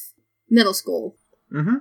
middle 0.49 0.73
school. 0.73 1.17
Mm-hmm. 1.53 1.77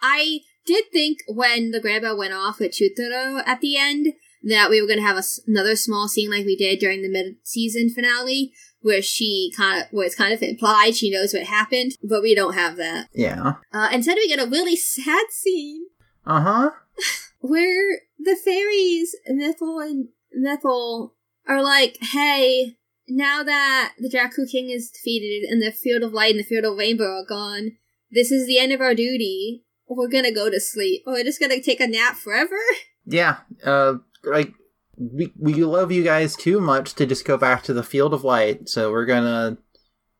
I 0.00 0.40
did 0.64 0.84
think 0.92 1.18
when 1.26 1.70
the 1.70 1.80
grandma 1.80 2.14
went 2.14 2.34
off 2.34 2.60
with 2.60 2.72
Chutaro 2.72 3.42
at 3.46 3.60
the 3.60 3.76
end 3.76 4.14
that 4.42 4.70
we 4.70 4.80
were 4.80 4.86
going 4.86 5.00
to 5.00 5.04
have 5.04 5.16
a 5.16 5.22
another 5.46 5.74
small 5.74 6.08
scene 6.08 6.30
like 6.30 6.46
we 6.46 6.56
did 6.56 6.78
during 6.78 7.02
the 7.02 7.08
mid-season 7.08 7.90
finale, 7.90 8.52
where 8.80 9.02
she 9.02 9.52
kind 9.56 9.82
of, 9.82 9.88
where 9.90 10.06
it's 10.06 10.14
kind 10.14 10.32
of 10.32 10.42
implied 10.42 10.94
she 10.94 11.10
knows 11.10 11.32
what 11.32 11.44
happened, 11.44 11.92
but 12.02 12.22
we 12.22 12.34
don't 12.34 12.54
have 12.54 12.76
that. 12.76 13.08
Yeah. 13.12 13.54
Uh, 13.72 13.88
instead, 13.92 14.16
we 14.16 14.28
get 14.28 14.38
a 14.38 14.48
really 14.48 14.76
sad 14.94 15.26
scene 15.30 15.86
Uh-huh. 16.26 16.70
where 17.40 18.00
the 18.18 18.36
fairies, 18.44 19.14
Mepple 19.30 19.84
and 19.84 20.08
Mipple, 20.36 21.12
are 21.46 21.62
like, 21.62 21.96
hey, 22.00 22.76
now 23.08 23.42
that 23.42 23.94
the 23.98 24.10
Jakku 24.10 24.50
King 24.50 24.70
is 24.70 24.90
defeated 24.90 25.48
and 25.48 25.62
the 25.62 25.72
Field 25.72 26.02
of 26.02 26.12
Light 26.12 26.32
and 26.32 26.40
the 26.40 26.44
Field 26.44 26.64
of 26.64 26.76
Rainbow 26.76 27.04
are 27.04 27.26
gone, 27.26 27.72
this 28.10 28.30
is 28.30 28.46
the 28.46 28.58
end 28.58 28.72
of 28.72 28.80
our 28.80 28.94
duty. 28.94 29.64
We're 29.86 30.08
gonna 30.08 30.32
go 30.32 30.50
to 30.50 30.60
sleep. 30.60 31.02
We're 31.06 31.24
just 31.24 31.40
gonna 31.40 31.62
take 31.62 31.80
a 31.80 31.86
nap 31.86 32.16
forever? 32.16 32.56
Yeah. 33.10 33.38
Uh, 33.64 33.94
like, 34.22 34.52
we, 34.98 35.32
we 35.38 35.54
love 35.64 35.90
you 35.90 36.04
guys 36.04 36.36
too 36.36 36.60
much 36.60 36.92
to 36.96 37.06
just 37.06 37.24
go 37.24 37.38
back 37.38 37.62
to 37.62 37.72
the 37.72 37.82
field 37.82 38.12
of 38.12 38.22
light, 38.22 38.68
so 38.68 38.90
we're 38.90 39.06
gonna 39.06 39.56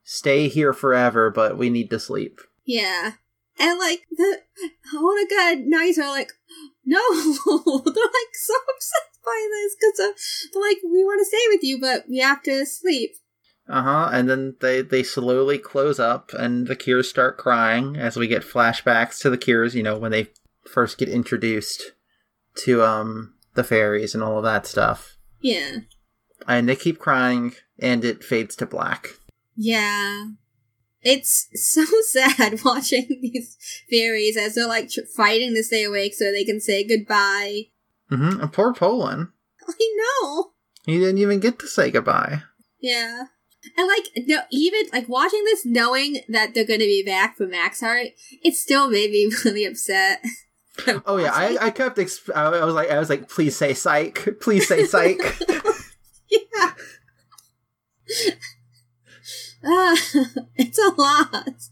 stay 0.04 0.48
here 0.48 0.72
forever, 0.72 1.30
but 1.30 1.58
we 1.58 1.68
need 1.68 1.90
to 1.90 2.00
sleep. 2.00 2.40
Yeah. 2.64 3.12
And 3.58 3.78
like, 3.78 4.04
the 4.10 4.38
Honoka 4.94 5.52
and 5.52 5.70
Nagisa 5.70 6.04
are 6.04 6.08
like, 6.10 6.32
no! 6.88 7.00
they're 7.84 8.04
like 8.04 8.34
so 8.34 8.54
upset 8.54 9.08
by 9.24 9.48
this 9.50 9.76
because 9.76 9.98
they're 10.52 10.62
like, 10.62 10.78
we 10.82 11.04
want 11.04 11.20
to 11.20 11.26
stay 11.26 11.44
with 11.48 11.62
you, 11.62 11.78
but 11.80 12.04
we 12.08 12.18
have 12.18 12.42
to 12.44 12.64
sleep. 12.64 13.16
Uh 13.68 13.82
huh. 13.82 14.10
And 14.12 14.28
then 14.30 14.56
they 14.60 14.80
they 14.80 15.02
slowly 15.02 15.58
close 15.58 16.00
up, 16.00 16.32
and 16.32 16.66
the 16.66 16.76
Cures 16.76 17.08
start 17.08 17.36
crying 17.36 17.96
as 17.96 18.16
we 18.16 18.26
get 18.26 18.42
flashbacks 18.42 19.20
to 19.20 19.30
the 19.30 19.36
Cures. 19.36 19.74
You 19.74 19.82
know 19.82 19.98
when 19.98 20.12
they 20.12 20.28
first 20.66 20.96
get 20.98 21.08
introduced 21.08 21.92
to 22.64 22.82
um 22.82 23.34
the 23.54 23.64
fairies 23.64 24.14
and 24.14 24.24
all 24.24 24.38
of 24.38 24.44
that 24.44 24.66
stuff. 24.66 25.18
Yeah. 25.40 25.78
And 26.46 26.68
they 26.68 26.76
keep 26.76 26.98
crying, 26.98 27.54
and 27.78 28.04
it 28.04 28.24
fades 28.24 28.56
to 28.56 28.66
black. 28.66 29.08
Yeah. 29.54 30.28
It's 31.02 31.48
so 31.54 31.84
sad 32.08 32.60
watching 32.64 33.06
these 33.22 33.56
fairies 33.90 34.36
as 34.36 34.54
they're 34.54 34.66
like 34.66 34.90
tr- 34.90 35.00
fighting 35.16 35.54
to 35.54 35.62
stay 35.62 35.84
awake 35.84 36.14
so 36.14 36.30
they 36.30 36.44
can 36.44 36.60
say 36.60 36.86
goodbye. 36.86 37.64
Mm-hmm. 38.10 38.40
And 38.40 38.52
poor 38.52 38.72
Pollun. 38.72 39.30
I 39.68 39.96
know. 39.96 40.52
He 40.84 40.98
didn't 40.98 41.18
even 41.18 41.40
get 41.40 41.58
to 41.58 41.66
say 41.66 41.90
goodbye. 41.90 42.42
Yeah. 42.80 43.24
And 43.76 43.88
like 43.88 44.26
no 44.26 44.40
even 44.50 44.82
like 44.92 45.08
watching 45.08 45.44
this 45.44 45.66
knowing 45.66 46.20
that 46.28 46.54
they're 46.54 46.64
gonna 46.64 46.78
be 46.78 47.02
back 47.04 47.36
for 47.36 47.46
Max 47.46 47.80
Heart, 47.80 48.08
it 48.42 48.54
still 48.54 48.88
made 48.88 49.10
me 49.10 49.30
really 49.44 49.64
upset. 49.64 50.24
Oh 51.04 51.16
yeah, 51.16 51.32
I, 51.34 51.58
I 51.60 51.70
kept. 51.70 51.98
Exp- 51.98 52.34
I 52.34 52.64
was 52.64 52.74
like, 52.74 52.88
I 52.88 53.00
was 53.00 53.10
like, 53.10 53.28
please 53.28 53.56
say 53.56 53.74
psych, 53.74 54.40
please 54.40 54.68
say 54.68 54.84
psych. 54.84 55.20
yeah. 56.30 56.72
Uh, 59.64 59.96
it's 60.78 60.98
a 60.98 61.00
lot. 61.00 61.68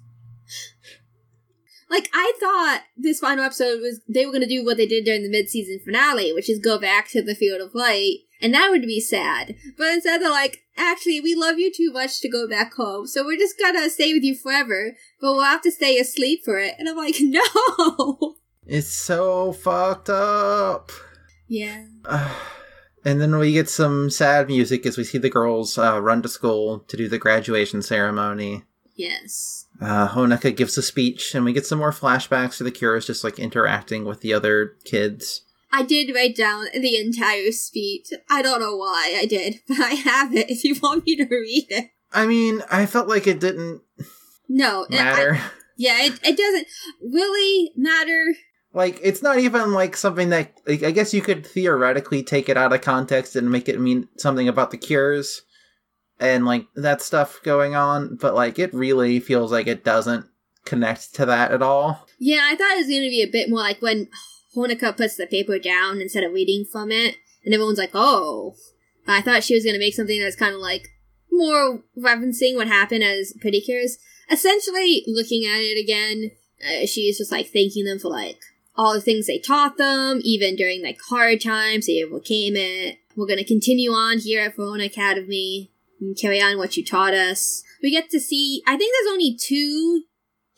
Like 1.89 2.09
I 2.13 2.33
thought 2.41 2.83
this 2.97 3.21
final 3.21 3.45
episode 3.45 3.81
was 3.81 4.01
they 4.09 4.27
were 4.27 4.33
gonna 4.33 4.47
do 4.47 4.65
what 4.65 4.77
they 4.77 4.87
did 4.87 5.05
during 5.05 5.23
the 5.23 5.31
mid 5.31 5.49
season 5.49 5.81
finale, 5.85 6.33
which 6.33 6.51
is 6.51 6.59
go 6.59 6.79
back 6.79 7.09
to 7.11 7.23
the 7.23 7.35
field 7.35 7.61
of 7.61 7.75
light, 7.75 8.19
and 8.41 8.53
that 8.55 8.71
would 8.71 8.83
be 8.83 9.01
sad. 9.01 9.55
But 9.79 9.93
instead 9.93 10.21
they're 10.21 10.31
like, 10.31 10.63
actually, 10.77 11.21
we 11.21 11.35
love 11.35 11.59
you 11.59 11.73
too 11.73 11.93
much 11.93 12.21
to 12.21 12.29
go 12.29 12.49
back 12.49 12.75
home, 12.75 13.07
so 13.07 13.25
we're 13.25 13.39
just 13.39 13.59
gonna 13.59 13.89
stay 13.89 14.13
with 14.13 14.25
you 14.25 14.35
forever, 14.35 14.97
but 15.21 15.33
we'll 15.33 15.45
have 15.45 15.63
to 15.63 15.71
stay 15.71 15.99
asleep 15.99 16.41
for 16.45 16.59
it. 16.59 16.75
And 16.79 16.89
I'm 16.89 16.97
like, 16.97 17.17
no. 17.21 18.37
it's 18.67 18.89
so 18.89 19.53
fucked 19.53 20.09
up. 20.09 20.91
Yeah. 21.47 21.85
and 23.05 23.21
then 23.21 23.39
we 23.39 23.53
get 23.53 23.69
some 23.69 24.11
sad 24.11 24.49
music 24.49 24.85
as 24.87 24.99
we 24.99 25.05
see 25.05 25.19
the 25.19 25.31
girls 25.31 25.79
uh, 25.79 26.03
run 26.03 26.21
to 26.23 26.29
school 26.29 26.81
to 26.81 26.97
do 26.97 27.09
the 27.09 27.19
graduation 27.19 27.81
ceremony. 27.81 28.65
Yes. 28.97 29.67
Uh, 29.81 30.09
Honoka 30.09 30.57
gives 30.57 30.79
a 30.79 30.83
speech, 30.83 31.35
and 31.35 31.45
we 31.45 31.53
get 31.53 31.67
some 31.67 31.79
more 31.79 31.93
flashbacks 31.93 32.57
to 32.57 32.65
the 32.65 32.71
Cures 32.71 33.07
just 33.07 33.23
like 33.23 33.39
interacting 33.39 34.05
with 34.05 34.23
the 34.23 34.33
other 34.33 34.75
kids. 34.85 35.43
I 35.71 35.83
did 35.83 36.15
write 36.15 36.35
down 36.37 36.67
the 36.73 36.97
entire 36.97 37.53
speech. 37.53 38.09
I 38.31 38.41
don't 38.41 38.61
know 38.61 38.77
why 38.77 39.15
I 39.21 39.27
did, 39.27 39.61
but 39.69 39.79
I 39.81 39.91
have 39.95 40.35
it 40.35 40.49
if 40.51 40.65
you 40.65 40.75
want 40.83 41.05
me 41.07 41.17
to 41.17 41.25
read 41.27 41.67
it. 41.69 41.91
I 42.13 42.25
mean, 42.27 42.63
I 42.71 42.87
felt 42.87 43.09
like 43.09 43.27
it 43.27 43.39
didn't 43.41 43.83
No, 44.49 44.87
I- 44.91 44.95
matter. 44.95 45.41
yeah, 45.77 46.03
it, 46.05 46.19
it 46.25 46.37
doesn't 46.39 46.67
really 47.03 47.73
matter. 47.77 48.35
like, 48.73 48.99
it's 49.03 49.23
not 49.23 49.39
even 49.39 49.73
like 49.73 49.97
something 49.97 50.31
that 50.31 50.53
like, 50.67 50.83
I 50.83 50.91
guess 50.93 51.13
you 51.13 51.21
could 51.21 51.47
theoretically 51.47 52.23
take 52.23 52.49
it 52.49 52.57
out 52.57 52.73
of 52.73 52.81
context 52.81 53.37
and 53.37 53.51
make 53.51 53.69
it 53.69 53.79
mean 53.81 54.09
something 54.17 54.49
about 54.49 54.71
the 54.71 54.79
Cures 54.79 55.43
and 56.19 56.47
like 56.47 56.67
that 56.75 57.03
stuff 57.03 57.41
going 57.43 57.75
on, 57.75 58.17
but 58.17 58.35
like 58.35 58.59
it 58.59 58.73
really 58.73 59.21
feels 59.21 59.53
like 59.53 59.67
it 59.67 59.85
doesn't 59.85 60.27
connect 60.65 61.15
to 61.15 61.27
that 61.27 61.53
at 61.53 61.63
all. 61.63 62.07
Yeah, 62.19 62.41
I 62.45 62.57
thought 62.57 62.73
it 62.73 62.79
was 62.79 62.89
going 62.89 63.03
to 63.03 63.11
be 63.11 63.23
a 63.23 63.31
bit 63.31 63.49
more 63.51 63.61
like 63.61 63.83
when 63.83 64.09
Honoka 64.57 64.97
puts 64.97 65.17
the 65.17 65.27
paper 65.27 65.59
down 65.59 66.01
instead 66.01 66.25
of 66.25 66.33
reading 66.33 66.65
from 66.65 66.91
it, 66.91 67.17
and 67.45 67.55
everyone's 67.55 67.79
like, 67.79 67.93
oh. 67.95 68.55
I 69.09 69.21
thought 69.21 69.45
she 69.45 69.55
was 69.55 69.63
going 69.63 69.75
to 69.75 69.81
make 69.81 69.95
something 69.95 70.21
that's 70.21 70.35
kind 70.35 70.53
of 70.53 70.61
like 70.61 70.89
more 71.31 71.85
referencing 71.97 72.57
what 72.57 72.67
happened 72.67 73.05
as 73.05 73.33
Pretty 73.41 73.61
Cures. 73.61 73.99
Essentially, 74.31 75.05
looking 75.07 75.45
at 75.45 75.61
it 75.61 75.81
again, 75.81 76.33
uh, 76.61 76.87
she's 76.87 77.19
just 77.19 77.31
like 77.31 77.47
thanking 77.47 77.85
them 77.85 78.01
for 78.01 78.09
like 78.09 78.41
all 78.75 78.95
the 78.95 79.01
things 79.01 79.27
they 79.27 79.39
taught 79.39 79.79
them, 79.79 80.21
even 80.25 80.57
during 80.57 80.83
like 80.83 80.99
hard 81.09 81.41
times, 81.41 81.87
they 81.87 82.03
overcame 82.03 82.55
it. 82.57 82.99
We're 83.15 83.27
going 83.27 83.39
to 83.39 83.45
continue 83.45 83.93
on 83.93 84.19
here 84.19 84.43
at 84.43 84.57
Verone 84.57 84.85
Academy 84.85 85.71
and 86.01 86.17
carry 86.19 86.41
on 86.41 86.59
what 86.59 86.77
you 86.77 86.85
taught 86.85 87.15
us. 87.15 87.63
We 87.83 87.91
get 87.91 88.11
to 88.11 88.21
see, 88.21 88.63
I 88.67 88.77
think 88.77 88.93
there's 88.95 89.13
only 89.13 89.35
two 89.37 90.03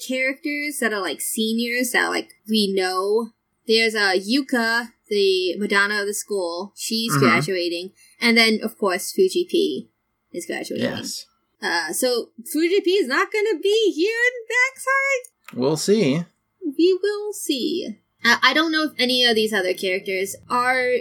characters 0.06 0.78
that 0.80 0.92
are 0.92 1.00
like 1.00 1.20
seniors 1.20 1.90
that 1.92 2.08
like 2.08 2.30
we 2.48 2.72
know. 2.72 3.30
There's 3.66 3.94
uh 3.94 4.14
Yuka, 4.14 4.92
the 5.08 5.56
Madonna 5.58 6.00
of 6.00 6.06
the 6.06 6.14
school. 6.14 6.72
She's 6.76 7.12
Mhm. 7.12 7.20
graduating, 7.20 7.92
and 8.20 8.36
then 8.36 8.60
of 8.62 8.78
course 8.78 9.12
Fuji 9.12 9.46
P 9.50 9.88
is 10.32 10.46
graduating. 10.46 10.84
Yes. 10.86 11.26
Uh, 11.60 11.92
so 11.92 12.30
Fuji 12.52 12.80
P 12.80 12.92
is 12.92 13.08
not 13.08 13.32
gonna 13.32 13.58
be 13.58 13.92
here 13.92 14.14
in 14.28 14.46
Backside. 14.48 15.58
We'll 15.58 15.76
see. 15.76 16.22
We 16.64 16.98
will 17.02 17.32
see. 17.32 17.96
Uh, 18.24 18.36
I 18.42 18.52
don't 18.54 18.72
know 18.72 18.84
if 18.84 18.92
any 18.98 19.24
of 19.24 19.34
these 19.34 19.52
other 19.52 19.74
characters 19.74 20.36
are 20.48 20.92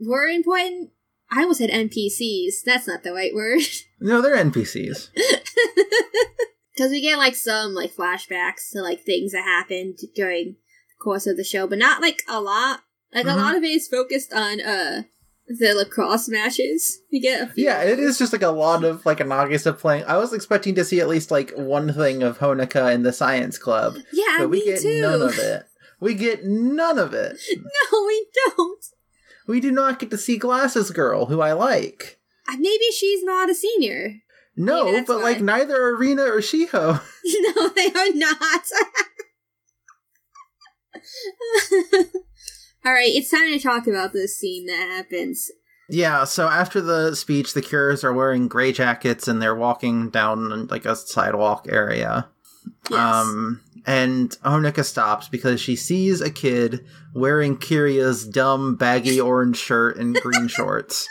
were 0.00 0.26
important. 0.26 0.90
I 1.34 1.42
almost 1.42 1.58
said 1.60 1.70
NPCs. 1.70 2.62
That's 2.64 2.86
not 2.86 3.02
the 3.02 3.12
right 3.12 3.34
word. 3.34 3.60
No, 4.04 4.20
they're 4.20 4.36
NPCs. 4.36 5.10
Because 6.74 6.90
we 6.90 7.00
get 7.00 7.18
like 7.18 7.36
some 7.36 7.72
like 7.72 7.94
flashbacks 7.94 8.70
to 8.72 8.82
like 8.82 9.02
things 9.04 9.30
that 9.32 9.44
happened 9.44 9.98
during 10.16 10.56
the 10.88 11.02
course 11.04 11.26
of 11.28 11.36
the 11.36 11.44
show, 11.44 11.66
but 11.68 11.78
not 11.78 12.00
like 12.02 12.22
a 12.28 12.40
lot. 12.40 12.80
Like 13.14 13.26
Mhm. 13.26 13.34
a 13.34 13.36
lot 13.36 13.54
of 13.56 13.62
it 13.62 13.68
is 13.70 13.86
focused 13.86 14.32
on 14.32 14.60
uh 14.60 15.02
the 15.46 15.72
lacrosse 15.74 16.28
matches. 16.28 16.98
We 17.12 17.20
get 17.20 17.50
Yeah, 17.56 17.82
it 17.82 18.00
is 18.00 18.18
just 18.18 18.32
like 18.32 18.42
a 18.42 18.48
lot 18.48 18.82
of 18.84 19.06
like 19.06 19.18
Nagisa 19.18 19.78
playing. 19.78 20.02
I 20.04 20.16
was 20.18 20.32
expecting 20.32 20.74
to 20.74 20.84
see 20.84 21.00
at 21.00 21.08
least 21.08 21.30
like 21.30 21.52
one 21.54 21.92
thing 21.92 22.24
of 22.24 22.38
Honoka 22.38 22.92
in 22.92 23.02
the 23.04 23.12
science 23.12 23.56
club, 23.56 23.96
Yeah, 24.12 24.38
but 24.40 24.48
we 24.50 24.64
get 24.64 24.80
too. 24.82 25.00
none 25.00 25.22
of 25.22 25.38
it. 25.38 25.64
We 26.00 26.14
get 26.14 26.44
none 26.44 26.98
of 26.98 27.14
it. 27.14 27.38
No, 27.92 28.04
we 28.04 28.26
don't. 28.34 28.84
We 29.46 29.60
do 29.60 29.70
not 29.70 29.98
get 29.98 30.10
to 30.10 30.18
see 30.18 30.38
Glasses 30.38 30.90
Girl, 30.90 31.26
who 31.26 31.40
I 31.40 31.52
like. 31.52 32.18
Uh, 32.48 32.56
Maybe 32.58 32.84
she's 32.96 33.22
not 33.22 33.50
a 33.50 33.54
senior. 33.54 34.14
No, 34.56 35.02
but 35.06 35.20
like 35.20 35.38
why. 35.38 35.58
neither 35.58 35.88
Arena 35.90 36.24
or 36.24 36.40
Shiho. 36.40 37.00
no, 37.24 37.68
they 37.68 37.86
are 37.86 38.12
not. 38.14 38.62
All 42.84 42.92
right, 42.92 43.12
it's 43.14 43.30
time 43.30 43.52
to 43.52 43.58
talk 43.58 43.86
about 43.86 44.12
this 44.12 44.36
scene 44.36 44.66
that 44.66 44.88
happens. 44.90 45.50
Yeah, 45.88 46.24
so 46.24 46.48
after 46.48 46.80
the 46.80 47.14
speech, 47.14 47.54
the 47.54 47.62
Cures 47.62 48.02
are 48.02 48.12
wearing 48.12 48.48
gray 48.48 48.72
jackets 48.72 49.28
and 49.28 49.40
they're 49.40 49.54
walking 49.54 50.10
down 50.10 50.66
like 50.66 50.84
a 50.84 50.96
sidewalk 50.96 51.66
area. 51.68 52.28
Yes. 52.90 52.98
Um, 53.00 53.60
and 53.86 54.30
Honoka 54.44 54.84
stops 54.84 55.28
because 55.28 55.60
she 55.60 55.76
sees 55.76 56.20
a 56.20 56.30
kid 56.30 56.84
wearing 57.14 57.56
Kiria's 57.56 58.26
dumb 58.26 58.76
baggy 58.76 59.20
orange 59.20 59.56
shirt 59.56 59.96
and 59.96 60.14
green 60.14 60.46
shorts. 60.48 61.06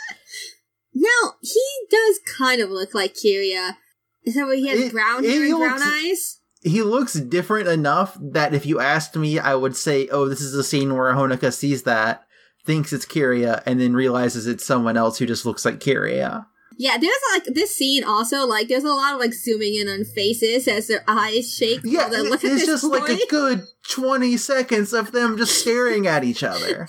now 0.94 1.34
he 1.40 1.60
does 1.90 2.20
kind 2.36 2.60
of 2.60 2.70
look 2.70 2.94
like 2.94 3.14
Kiria. 3.14 3.76
Is 4.24 4.34
that 4.34 4.46
what 4.46 4.58
he 4.58 4.68
has 4.68 4.80
It- 4.80 4.92
brown 4.92 5.24
hair 5.24 5.42
and 5.42 5.56
brown 5.58 5.70
looks- 5.78 5.82
eyes? 5.86 6.38
He 6.64 6.80
looks 6.82 7.14
different 7.14 7.66
enough 7.68 8.16
that 8.20 8.54
if 8.54 8.64
you 8.66 8.78
asked 8.78 9.16
me, 9.16 9.40
I 9.40 9.56
would 9.56 9.74
say, 9.74 10.06
"Oh, 10.12 10.28
this 10.28 10.40
is 10.40 10.54
a 10.54 10.62
scene 10.62 10.94
where 10.94 11.12
Honoka 11.12 11.52
sees 11.52 11.82
that, 11.82 12.22
thinks 12.64 12.92
it's 12.92 13.04
Kiria, 13.04 13.64
and 13.66 13.80
then 13.80 13.94
realizes 13.94 14.46
it's 14.46 14.64
someone 14.64 14.96
else 14.96 15.18
who 15.18 15.26
just 15.26 15.44
looks 15.44 15.64
like 15.64 15.80
Kiria." 15.80 16.46
Yeah, 16.82 16.98
there's 16.98 17.12
like 17.32 17.44
this 17.54 17.76
scene 17.76 18.02
also 18.02 18.44
like 18.44 18.66
there's 18.66 18.82
a 18.82 18.88
lot 18.88 19.14
of 19.14 19.20
like 19.20 19.32
zooming 19.34 19.76
in 19.76 19.88
on 19.88 20.02
faces 20.04 20.66
as 20.66 20.88
their 20.88 21.04
eyes 21.06 21.54
shake. 21.54 21.78
Yeah, 21.84 22.08
it- 22.10 22.32
it's 22.32 22.42
this 22.42 22.66
just 22.66 22.82
like 22.82 23.08
a 23.08 23.24
good 23.28 23.62
twenty 23.88 24.36
seconds 24.36 24.92
of 24.92 25.12
them 25.12 25.36
just 25.38 25.60
staring 25.60 26.08
at 26.08 26.24
each 26.24 26.42
other. 26.42 26.88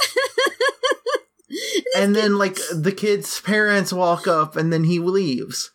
and 1.96 2.16
then 2.16 2.40
like 2.40 2.58
the 2.74 2.92
kid's 2.92 3.40
parents 3.42 3.94
walk 3.94 4.28
up 4.28 4.56
and 4.56 4.74
then 4.74 4.86
he 4.86 4.98
leaves. 4.98 5.70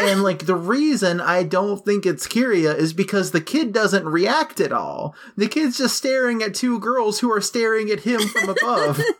yeah. 0.00 0.08
And 0.08 0.24
like 0.24 0.46
the 0.46 0.56
reason 0.56 1.20
I 1.20 1.44
don't 1.44 1.84
think 1.84 2.04
it's 2.04 2.26
Kiria 2.26 2.76
is 2.76 2.92
because 2.92 3.30
the 3.30 3.40
kid 3.40 3.72
doesn't 3.72 4.04
react 4.06 4.58
at 4.58 4.72
all. 4.72 5.14
The 5.36 5.46
kid's 5.46 5.78
just 5.78 5.96
staring 5.96 6.42
at 6.42 6.54
two 6.56 6.80
girls 6.80 7.20
who 7.20 7.30
are 7.32 7.40
staring 7.40 7.90
at 7.92 8.00
him 8.00 8.22
from 8.22 8.48
above. 8.48 9.00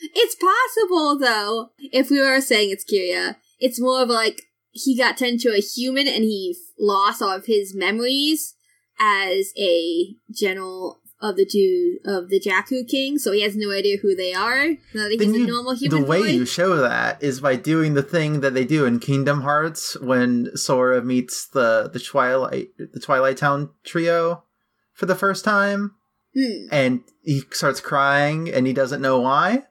It's 0.00 0.34
possible 0.36 1.18
though, 1.18 1.70
if 1.78 2.10
we 2.10 2.20
were 2.20 2.40
saying 2.40 2.70
it's 2.70 2.84
Kiria, 2.84 3.36
it's 3.58 3.80
more 3.80 4.02
of 4.02 4.08
like 4.08 4.42
he 4.70 4.96
got 4.96 5.16
turned 5.16 5.40
to 5.40 5.50
a 5.54 5.60
human 5.60 6.06
and 6.06 6.22
he 6.24 6.54
f- 6.56 6.72
lost 6.78 7.22
all 7.22 7.32
of 7.32 7.46
his 7.46 7.74
memories 7.74 8.54
as 9.00 9.52
a 9.58 10.14
general 10.30 11.00
of 11.22 11.36
the 11.36 11.46
Jew 11.46 11.98
of 12.04 12.28
the 12.28 12.38
Jakku 12.38 12.86
King, 12.86 13.18
so 13.18 13.32
he 13.32 13.40
has 13.40 13.56
no 13.56 13.70
idea 13.70 13.96
who 13.96 14.14
they 14.14 14.34
are. 14.34 14.66
Now 14.92 15.04
that 15.04 15.12
he's 15.12 15.18
Then 15.20 15.34
a 15.34 15.38
you- 15.38 15.46
normal 15.46 15.74
the 15.74 16.02
way 16.02 16.20
boy. 16.20 16.26
you 16.28 16.44
show 16.44 16.76
that 16.76 17.22
is 17.22 17.40
by 17.40 17.56
doing 17.56 17.94
the 17.94 18.02
thing 18.02 18.40
that 18.40 18.52
they 18.52 18.66
do 18.66 18.84
in 18.84 18.98
Kingdom 19.00 19.40
Hearts 19.40 19.98
when 19.98 20.54
Sora 20.56 21.02
meets 21.02 21.46
the 21.46 21.88
the 21.90 21.98
Twilight 22.00 22.68
the 22.78 23.00
Twilight 23.00 23.38
Town 23.38 23.70
trio 23.82 24.44
for 24.92 25.06
the 25.06 25.14
first 25.14 25.42
time 25.42 25.92
Hmm. 26.34 26.66
and 26.70 27.00
he 27.22 27.44
starts 27.50 27.80
crying 27.80 28.50
and 28.52 28.66
he 28.66 28.74
doesn't 28.74 29.00
know 29.00 29.18
why. 29.18 29.64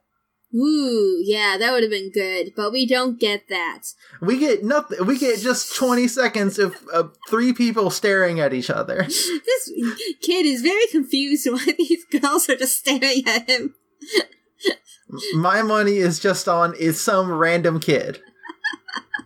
Ooh, 0.56 1.22
yeah, 1.22 1.58
that 1.58 1.74
would 1.74 1.84
have 1.84 1.92
been 1.92 2.12
good, 2.12 2.54
but 2.56 2.72
we 2.72 2.88
don't 2.88 3.20
get 3.20 3.50
that. 3.50 3.82
We 4.22 4.38
get 4.38 4.64
nothing. 4.64 5.06
We 5.06 5.18
get 5.18 5.40
just 5.40 5.76
twenty 5.76 6.08
seconds 6.08 6.58
of, 6.58 6.78
of 6.94 7.16
three 7.30 7.52
people 7.52 7.90
staring 7.90 8.40
at 8.40 8.54
each 8.54 8.70
other. 8.70 9.06
This 9.46 9.72
kid 10.22 10.46
is 10.46 10.62
very 10.62 10.88
confused 10.88 11.48
why 11.52 11.66
these 11.78 12.06
girls 12.06 12.48
are 12.50 12.56
just 12.56 12.78
staring 12.78 13.24
at 13.28 13.50
him. 13.50 13.76
My 15.34 15.62
money 15.62 15.98
is 15.98 16.20
just 16.20 16.48
on 16.48 16.74
is 16.76 17.02
some 17.02 17.32
random 17.32 17.80
kid. 17.80 18.22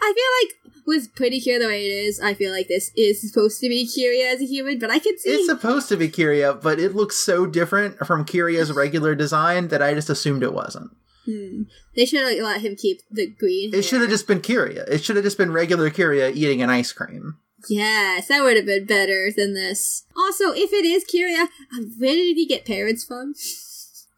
I 0.00 0.12
feel 0.14 0.70
like 0.74 0.74
with 0.86 1.14
Pretty 1.14 1.40
Cure 1.40 1.58
the 1.58 1.66
way 1.66 1.86
it 1.86 1.90
is, 1.90 2.20
I 2.20 2.34
feel 2.34 2.52
like 2.52 2.68
this 2.68 2.90
is 2.96 3.20
supposed 3.20 3.60
to 3.60 3.68
be 3.68 3.86
Kyria 3.86 4.32
as 4.34 4.40
a 4.40 4.46
human, 4.46 4.78
but 4.78 4.90
I 4.90 4.98
can 4.98 5.18
see 5.18 5.30
It's 5.30 5.46
supposed 5.46 5.88
to 5.88 5.96
be 5.96 6.08
Kiria, 6.08 6.60
but 6.60 6.78
it 6.78 6.94
looks 6.94 7.16
so 7.16 7.46
different 7.46 7.98
from 8.06 8.24
Kiria's 8.24 8.72
regular 8.72 9.14
design 9.14 9.68
that 9.68 9.82
I 9.82 9.94
just 9.94 10.10
assumed 10.10 10.42
it 10.42 10.52
wasn't. 10.52 10.90
Hmm. 11.24 11.62
They 11.96 12.04
should 12.04 12.20
have 12.20 12.44
let 12.44 12.60
him 12.60 12.76
keep 12.76 13.00
the 13.10 13.26
green. 13.26 13.74
It 13.74 13.82
should 13.82 14.02
have 14.02 14.10
just 14.10 14.26
been 14.26 14.40
Kiria. 14.40 14.86
It 14.88 15.02
should 15.02 15.16
have 15.16 15.24
just 15.24 15.38
been 15.38 15.52
regular 15.52 15.90
Kiria 15.90 16.34
eating 16.34 16.60
an 16.60 16.70
ice 16.70 16.92
cream. 16.92 17.38
Yes, 17.68 18.28
that 18.28 18.42
would 18.42 18.56
have 18.56 18.66
been 18.66 18.84
better 18.84 19.30
than 19.34 19.54
this. 19.54 20.04
Also, 20.16 20.52
if 20.52 20.72
it 20.72 20.84
is 20.84 21.04
Kyria, 21.04 21.44
uh, 21.44 21.84
where 21.98 22.14
did 22.14 22.36
he 22.36 22.46
get 22.46 22.66
parents 22.66 23.04
from? 23.04 23.34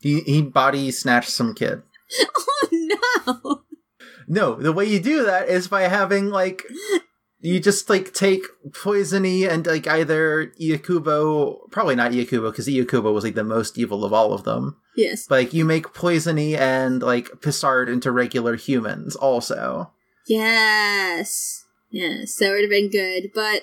He 0.00 0.20
he 0.20 0.42
body 0.42 0.90
snatched 0.90 1.30
some 1.30 1.54
kid. 1.54 1.82
oh 2.37 2.68
no! 2.72 3.62
No, 4.29 4.55
the 4.55 4.73
way 4.73 4.85
you 4.87 5.01
do 5.01 5.25
that 5.25 5.49
is 5.49 5.69
by 5.69 5.83
having 5.83 6.31
like 6.31 6.65
you 7.41 7.61
just 7.61 7.89
like 7.89 8.12
take 8.12 8.43
poisony 8.71 9.49
and 9.49 9.67
like 9.67 9.87
either 9.87 10.53
Ilkubo, 10.61 11.71
probably 11.71 11.95
not 11.95 12.12
Ilkubo 12.12 12.51
because 12.51 12.67
Ilkubo 12.67 13.12
was 13.12 13.25
like 13.25 13.35
the 13.35 13.45
most 13.45 13.79
evil 13.79 14.05
of 14.05 14.12
all 14.12 14.33
of 14.33 14.45
them. 14.45 14.77
Yes. 14.97 15.31
Like 15.31 15.53
you 15.53 15.65
make 15.65 15.89
poisony 15.89 16.57
and 16.57 17.03
like 17.03 17.29
Pisard 17.41 17.89
into 17.89 18.11
regular 18.11 18.57
humans 18.57 19.15
also. 19.17 19.93
Yes. 20.27 21.65
Yes, 21.91 22.37
that 22.37 22.51
would 22.51 22.62
have 22.62 22.71
been 22.71 22.91
good, 22.91 23.31
but 23.35 23.62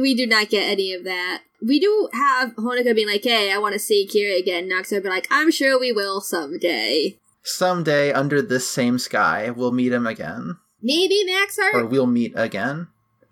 we 0.00 0.14
do 0.14 0.26
not 0.26 0.48
get 0.48 0.70
any 0.70 0.92
of 0.92 1.04
that. 1.04 1.42
We 1.60 1.80
do 1.80 2.08
have 2.12 2.54
Honoka 2.54 2.94
being 2.94 3.08
like, 3.08 3.24
hey, 3.24 3.50
I 3.50 3.58
want 3.58 3.72
to 3.72 3.78
see 3.78 4.08
Kira 4.08 4.38
again. 4.38 4.68
Nox 4.68 4.92
would 4.92 5.02
be 5.02 5.08
like, 5.08 5.26
I'm 5.30 5.50
sure 5.50 5.78
we 5.78 5.90
will 5.90 6.20
someday. 6.20 7.18
Someday 7.46 8.12
under 8.12 8.42
this 8.42 8.68
same 8.68 8.98
sky 8.98 9.50
we'll 9.50 9.72
meet 9.72 9.92
him 9.92 10.06
again. 10.06 10.56
Maybe 10.82 11.24
Max 11.24 11.58
Or 11.72 11.86
we'll 11.86 12.06
meet 12.06 12.32
again. 12.36 12.88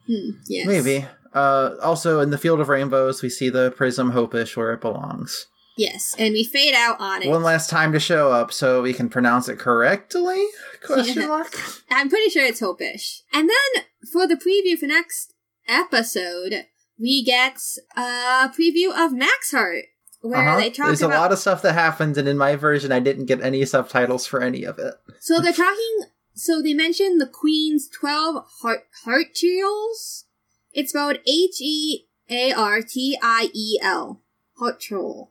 Hmm, 0.06 0.30
yes. 0.48 0.66
Maybe. 0.66 1.06
Uh, 1.32 1.74
also, 1.82 2.20
in 2.20 2.30
the 2.30 2.38
field 2.38 2.60
of 2.60 2.68
rainbows, 2.68 3.20
we 3.22 3.28
see 3.28 3.48
the 3.50 3.72
prism 3.72 4.12
hopish 4.12 4.56
where 4.56 4.72
it 4.72 4.80
belongs. 4.80 5.46
Yes, 5.76 6.14
and 6.16 6.32
we 6.32 6.44
fade 6.44 6.74
out 6.74 7.00
on 7.00 7.22
it. 7.22 7.28
One 7.28 7.42
last 7.42 7.68
time 7.68 7.92
to 7.92 7.98
show 7.98 8.30
up 8.30 8.52
so 8.52 8.82
we 8.82 8.92
can 8.92 9.08
pronounce 9.08 9.48
it 9.48 9.58
correctly? 9.58 10.46
Question 10.86 11.22
Yeah. 11.22 11.28
mark. 11.28 11.58
I'm 11.90 12.08
pretty 12.08 12.30
sure 12.30 12.44
it's 12.44 12.60
Hopish. 12.60 13.22
And 13.32 13.48
then 13.50 13.84
for 14.12 14.28
the 14.28 14.36
preview 14.36 14.78
for 14.78 14.86
next 14.86 15.34
episode, 15.66 16.66
we 16.98 17.24
get 17.24 17.58
a 17.96 18.50
preview 18.56 18.96
of 18.96 19.12
Max 19.12 19.50
Heart, 19.50 19.86
where 20.24 20.38
Uh-huh. 20.40 20.56
they 20.58 20.70
talk 20.70 20.86
There's 20.86 21.02
about. 21.02 21.16
a 21.16 21.20
lot 21.20 21.32
of 21.32 21.38
stuff 21.38 21.62
that 21.62 21.74
happens, 21.74 22.16
and 22.18 22.26
in 22.28 22.36
my 22.38 22.56
version, 22.56 22.90
I 22.92 22.98
didn't 23.00 23.26
get 23.26 23.42
any 23.42 23.64
subtitles 23.64 24.26
for 24.26 24.40
any 24.42 24.64
of 24.64 24.78
it. 24.78 24.94
So 25.20 25.40
they're 25.40 25.52
talking. 25.52 26.00
So 26.34 26.60
they 26.62 26.74
mentioned 26.74 27.20
the 27.20 27.26
Queen's 27.26 27.88
twelve 27.88 28.44
heart 28.62 28.86
heart 29.04 29.34
trials. 29.34 30.24
It's 30.72 30.90
spelled 30.90 31.18
H 31.26 31.60
E 31.60 32.06
A 32.30 32.52
R 32.52 32.82
T 32.82 33.16
I 33.22 33.50
E 33.54 33.78
L. 33.82 34.20
Heart 34.58 34.80
troll. 34.80 35.30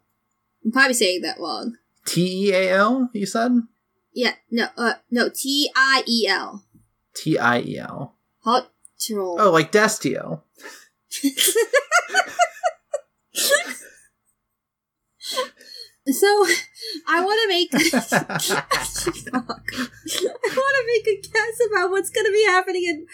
I'm 0.63 0.71
probably 0.71 0.93
saying 0.93 1.21
that 1.23 1.39
wrong. 1.39 1.75
T 2.05 2.47
E 2.49 2.53
A 2.53 2.69
L, 2.71 3.09
you 3.13 3.25
said? 3.25 3.51
Yeah, 4.13 4.35
no, 4.51 4.67
uh, 4.77 4.93
no, 5.11 5.27
T 5.29 5.69
I 5.75 6.03
E 6.07 6.27
L. 6.27 6.63
T 7.15 7.37
I 7.37 7.59
E 7.61 7.77
L. 7.79 8.15
Heart 8.43 8.67
troll. 8.99 9.37
Oh, 9.41 9.51
like 9.51 9.71
Destio. 9.71 10.41
So 16.05 16.27
I 17.07 17.23
want 17.23 17.39
to 17.41 17.47
make. 17.47 17.69
I 17.73 17.79
want 19.33 20.75
to 20.77 20.83
make 20.87 21.07
a 21.07 21.21
guess 21.21 21.59
about 21.71 21.91
what's 21.91 22.09
going 22.09 22.25
to 22.25 22.31
be 22.31 22.43
happening, 22.45 22.85
and 22.89 23.07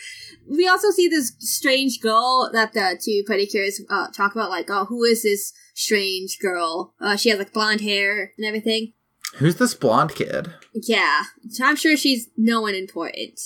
we 0.58 0.68
also 0.68 0.90
see 0.90 1.08
this 1.08 1.34
strange 1.40 2.00
girl 2.00 2.50
that 2.52 2.74
the 2.74 3.00
two 3.00 3.24
pedicures 3.30 3.80
uh, 3.90 4.08
talk 4.12 4.34
about. 4.34 4.50
Like, 4.50 4.70
oh, 4.70 4.86
who 4.86 5.04
is 5.04 5.22
this 5.22 5.54
strange 5.76 6.40
girl? 6.40 6.96
Uh, 7.00 7.16
she 7.16 7.30
has 7.30 7.38
like 7.38 7.54
blonde 7.54 7.82
hair 7.82 8.34
and 8.38 8.46
everything. 8.46 8.94
Who's 9.36 9.58
this 9.58 9.76
blonde 9.76 10.16
kid? 10.16 10.52
Yeah, 10.74 11.26
so 11.50 11.66
I'm 11.66 11.76
sure 11.76 11.96
she's 11.96 12.30
no 12.36 12.62
one 12.62 12.74
important. 12.74 13.40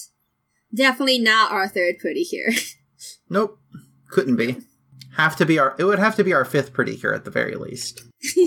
Definitely 0.74 1.20
not 1.20 1.52
our 1.52 1.68
third 1.68 1.96
pedicure. 2.04 2.76
Nope. 3.30 3.60
Couldn't 4.10 4.36
be. 4.36 4.58
Have 5.18 5.36
to 5.38 5.46
be 5.46 5.60
our. 5.60 5.76
It 5.78 5.84
would 5.86 6.00
have 6.00 6.16
to 6.18 6.24
be 6.24 6.34
our 6.34 6.46
fifth 6.46 6.72
pretty 6.72 6.96
cure 6.96 7.14
at 7.14 7.26
the 7.26 7.32
very 7.32 7.56
least. 7.56 8.04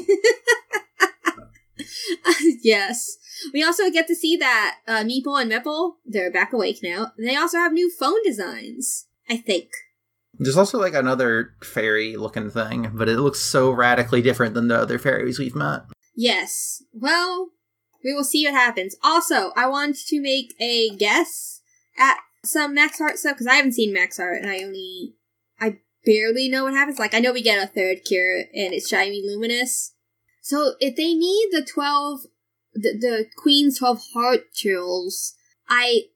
yes. 2.63 3.17
We 3.53 3.63
also 3.63 3.91
get 3.91 4.07
to 4.09 4.15
see 4.15 4.37
that 4.37 4.77
uh, 4.87 5.05
Mepple 5.05 5.41
and 5.41 5.51
Mipple, 5.51 5.95
they're 6.05 6.31
back 6.31 6.53
awake 6.53 6.79
now. 6.83 7.13
And 7.17 7.27
they 7.29 7.37
also 7.37 7.59
have 7.59 7.73
new 7.73 7.91
phone 7.91 8.23
designs, 8.25 9.07
I 9.29 9.37
think. 9.37 9.69
There's 10.39 10.57
also 10.57 10.79
like 10.79 10.95
another 10.95 11.55
fairy 11.63 12.17
looking 12.17 12.51
thing, 12.51 12.91
but 12.95 13.09
it 13.09 13.19
looks 13.19 13.41
so 13.41 13.71
radically 13.71 14.23
different 14.23 14.55
than 14.55 14.69
the 14.69 14.79
other 14.79 14.99
fairies 14.99 15.39
we've 15.39 15.55
met. 15.55 15.83
Yes. 16.15 16.83
Well, 16.93 17.51
we 18.05 18.15
will 18.15 18.25
see 18.25 18.45
what 18.45 18.55
happens. 18.55 18.97
Also, 19.03 19.53
I 19.57 19.67
want 19.67 19.97
to 20.09 20.21
make 20.21 20.55
a 20.61 20.91
guess 20.97 21.61
at 21.99 22.19
some 22.45 22.75
Max 22.75 22.99
Heart 22.99 23.19
stuff 23.19 23.35
because 23.35 23.47
I 23.47 23.55
haven't 23.55 23.73
seen 23.73 23.93
Max 23.93 24.19
Heart 24.19 24.43
and 24.43 24.51
I 24.51 24.63
only. 24.63 25.15
I 25.59 25.79
barely 26.05 26.49
know 26.49 26.65
what 26.65 26.75
happens. 26.75 26.99
Like, 26.99 27.15
I 27.15 27.19
know 27.19 27.33
we 27.33 27.43
get 27.43 27.63
a 27.63 27.67
third 27.67 28.05
cure 28.05 28.37
and 28.37 28.73
it's 28.73 28.89
Shiny 28.89 29.23
Luminous. 29.25 29.95
So, 30.47 30.75
if 30.79 30.95
they 30.95 31.13
need 31.15 31.49
the 31.51 31.65
12. 31.65 32.21
The, 32.79 32.93
the 32.93 33.25
Queen's 33.39 33.79
12 33.79 34.03
Heart 34.13 34.53
Jewels, 34.55 35.33
I 35.67 36.09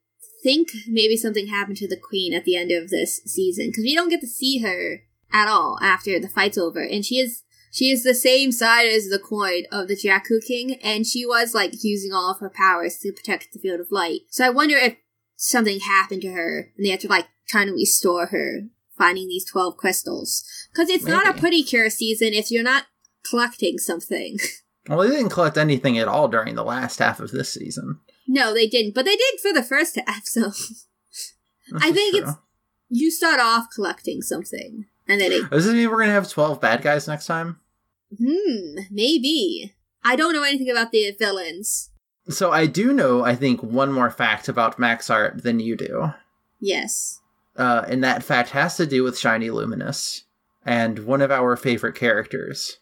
think 0.42 0.68
maybe 0.86 1.16
something 1.16 1.46
happened 1.46 1.78
to 1.78 1.88
the 1.88 1.96
Queen 1.96 2.34
at 2.34 2.44
the 2.44 2.54
end 2.54 2.70
of 2.70 2.90
this 2.90 3.22
season 3.24 3.68
because 3.68 3.84
we 3.84 3.94
don't 3.94 4.10
get 4.10 4.20
to 4.20 4.26
see 4.26 4.58
her 4.58 5.00
at 5.32 5.48
all 5.48 5.78
after 5.80 6.20
the 6.20 6.28
fight's 6.28 6.58
over. 6.58 6.82
And 6.82 7.02
she 7.02 7.16
is 7.16 7.44
she 7.72 7.90
is 7.90 8.02
the 8.02 8.14
same 8.14 8.52
side 8.52 8.88
as 8.88 9.08
the 9.08 9.18
coin 9.18 9.62
of 9.70 9.88
the 9.88 9.96
Jakku 9.96 10.44
King, 10.46 10.74
and 10.82 11.06
she 11.06 11.24
was 11.24 11.54
like 11.54 11.84
using 11.84 12.12
all 12.12 12.32
of 12.32 12.40
her 12.40 12.50
powers 12.50 12.98
to 12.98 13.12
protect 13.12 13.52
the 13.52 13.58
field 13.58 13.80
of 13.80 13.92
light. 13.92 14.22
So 14.28 14.44
I 14.44 14.50
wonder 14.50 14.76
if 14.76 14.96
something 15.36 15.80
happened 15.80 16.22
to 16.22 16.32
her, 16.32 16.70
and 16.76 16.84
they 16.84 16.90
had 16.90 17.00
to 17.00 17.08
like 17.08 17.28
trying 17.48 17.68
to 17.68 17.72
restore 17.72 18.26
her, 18.26 18.62
finding 18.98 19.28
these 19.28 19.44
twelve 19.44 19.76
crystals. 19.76 20.44
Because 20.72 20.90
it's 20.90 21.06
not 21.06 21.28
a 21.28 21.38
pretty 21.38 21.62
cure 21.62 21.90
season 21.90 22.34
if 22.34 22.50
you're 22.50 22.64
not 22.64 22.86
collecting 23.28 23.78
something. 23.78 24.38
Well, 24.88 25.00
they 25.06 25.10
didn't 25.10 25.28
collect 25.30 25.58
anything 25.58 25.98
at 25.98 26.08
all 26.08 26.26
during 26.26 26.54
the 26.54 26.64
last 26.64 26.98
half 27.00 27.20
of 27.20 27.30
this 27.30 27.52
season. 27.52 28.00
no, 28.26 28.52
they 28.54 28.66
didn't, 28.66 28.94
but 28.94 29.04
they 29.04 29.14
did 29.14 29.38
for 29.40 29.52
the 29.52 29.62
first 29.62 29.96
half. 30.06 30.24
So 30.24 30.52
I 31.80 31.92
think 31.92 32.16
true. 32.16 32.24
it's 32.24 32.32
you 32.88 33.10
start 33.10 33.38
off 33.40 33.66
collecting 33.74 34.22
something, 34.22 34.86
and 35.06 35.20
then 35.20 35.32
it 35.32 35.50
Does 35.50 35.66
this 35.66 35.74
mean 35.74 35.88
we're 35.90 36.00
gonna 36.00 36.12
have 36.12 36.30
twelve 36.30 36.62
bad 36.62 36.80
guys 36.82 37.06
next 37.06 37.26
time? 37.26 37.60
hmm 38.18 38.80
maybe. 38.90 39.74
I 40.02 40.16
don't 40.16 40.32
know 40.32 40.42
anything 40.42 40.70
about 40.70 40.92
the 40.92 41.14
villains. 41.16 41.90
So 42.30 42.50
I 42.50 42.66
do 42.66 42.92
know, 42.92 43.22
I 43.22 43.34
think, 43.36 43.62
one 43.62 43.92
more 43.92 44.10
fact 44.10 44.48
about 44.48 44.78
Max 44.78 45.08
Heart 45.08 45.42
than 45.42 45.60
you 45.60 45.76
do. 45.76 46.14
Yes. 46.58 47.20
Uh, 47.54 47.84
and 47.86 48.02
that 48.02 48.24
fact 48.24 48.50
has 48.50 48.76
to 48.78 48.86
do 48.86 49.04
with 49.04 49.18
Shiny 49.18 49.50
Luminous 49.50 50.24
and 50.64 51.00
one 51.00 51.20
of 51.20 51.30
our 51.30 51.54
favorite 51.54 51.94
characters. 51.96 52.78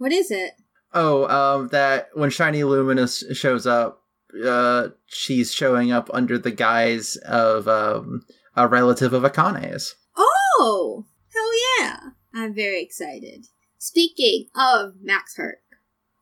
What 0.00 0.12
is 0.12 0.30
it? 0.30 0.52
Oh, 0.94 1.28
um, 1.28 1.68
that 1.68 2.08
when 2.14 2.30
Shiny 2.30 2.64
Luminous 2.64 3.22
shows 3.34 3.66
up, 3.66 4.02
uh, 4.42 4.88
she's 5.04 5.52
showing 5.52 5.92
up 5.92 6.08
under 6.14 6.38
the 6.38 6.50
guise 6.50 7.16
of 7.16 7.68
um, 7.68 8.22
a 8.56 8.66
relative 8.66 9.12
of 9.12 9.24
Akane's. 9.24 9.96
Oh, 10.16 11.04
hell 11.34 11.52
yeah! 11.78 11.98
I'm 12.34 12.54
very 12.54 12.82
excited. 12.82 13.48
Speaking 13.76 14.46
of 14.56 14.94
Max 15.02 15.36
Heart, 15.36 15.58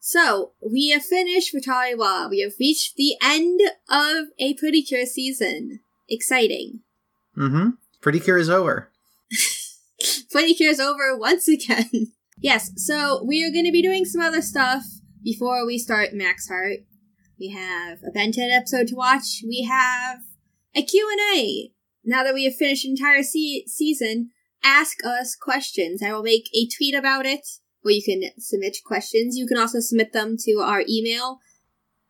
so 0.00 0.54
we 0.60 0.88
have 0.88 1.04
finished 1.04 1.54
with 1.54 1.66
Taliwa. 1.66 2.28
We 2.28 2.40
have 2.40 2.54
reached 2.58 2.96
the 2.96 3.14
end 3.22 3.60
of 3.88 4.26
a 4.40 4.54
Pretty 4.54 4.82
Cure 4.82 5.06
season. 5.06 5.78
Exciting. 6.08 6.80
Mm-hmm. 7.36 7.68
Pretty 8.00 8.18
Cure 8.18 8.38
is 8.38 8.50
over. 8.50 8.90
Pretty 10.32 10.54
Cure 10.54 10.72
is 10.72 10.80
over 10.80 11.16
once 11.16 11.46
again. 11.46 12.10
Yes, 12.40 12.70
so 12.76 13.22
we 13.24 13.44
are 13.44 13.52
going 13.52 13.64
to 13.64 13.72
be 13.72 13.82
doing 13.82 14.04
some 14.04 14.20
other 14.20 14.42
stuff 14.42 14.84
before 15.22 15.66
we 15.66 15.78
start 15.78 16.12
Max 16.12 16.48
Heart. 16.48 16.80
We 17.38 17.50
have 17.50 17.98
a 18.06 18.10
Ben 18.12 18.32
10 18.32 18.50
episode 18.50 18.88
to 18.88 18.96
watch. 18.96 19.42
We 19.46 19.68
have 19.70 20.18
a 20.74 20.82
Q&A. 20.82 21.72
Now 22.04 22.24
that 22.24 22.34
we 22.34 22.44
have 22.44 22.56
finished 22.56 22.84
the 22.84 22.90
entire 22.90 23.22
se- 23.22 23.66
season, 23.66 24.30
ask 24.64 24.98
us 25.04 25.36
questions. 25.36 26.02
I 26.02 26.12
will 26.12 26.22
make 26.22 26.48
a 26.54 26.66
tweet 26.66 26.94
about 26.94 27.26
it 27.26 27.46
where 27.82 27.94
you 27.94 28.02
can 28.02 28.30
submit 28.38 28.78
questions. 28.84 29.36
You 29.36 29.46
can 29.46 29.58
also 29.58 29.80
submit 29.80 30.12
them 30.12 30.36
to 30.44 30.58
our 30.60 30.82
email 30.88 31.40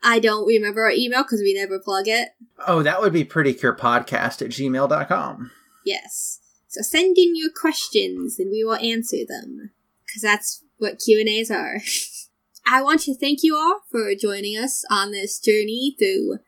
I 0.03 0.19
don't 0.19 0.47
remember 0.47 0.83
our 0.83 0.91
email 0.91 1.23
because 1.23 1.41
we 1.41 1.55
never 1.55 1.79
plug 1.79 2.07
it. 2.07 2.31
Oh, 2.67 2.83
that 2.83 3.01
would 3.01 3.13
be 3.13 3.25
prettycurepodcast 3.25 4.43
at 4.43 4.51
gmail.com. 4.51 5.51
Yes. 5.85 6.41
So 6.69 6.83
send 6.83 7.17
in 7.19 7.35
your 7.35 7.51
questions 7.51 8.39
and 8.39 8.51
we 8.51 8.63
will 8.63 8.77
answer 8.77 9.19
them. 9.27 9.71
Because 10.09 10.23
that's 10.23 10.65
what 10.79 11.01
Q&As 11.05 11.51
are. 11.51 11.81
I 12.71 12.83
want 12.83 13.03
to 13.03 13.17
thank 13.17 13.43
you 13.43 13.57
all 13.57 13.81
for 13.91 14.15
joining 14.15 14.57
us 14.57 14.85
on 14.91 15.13
this 15.13 15.39
journey 15.39 15.97
through 15.99 16.39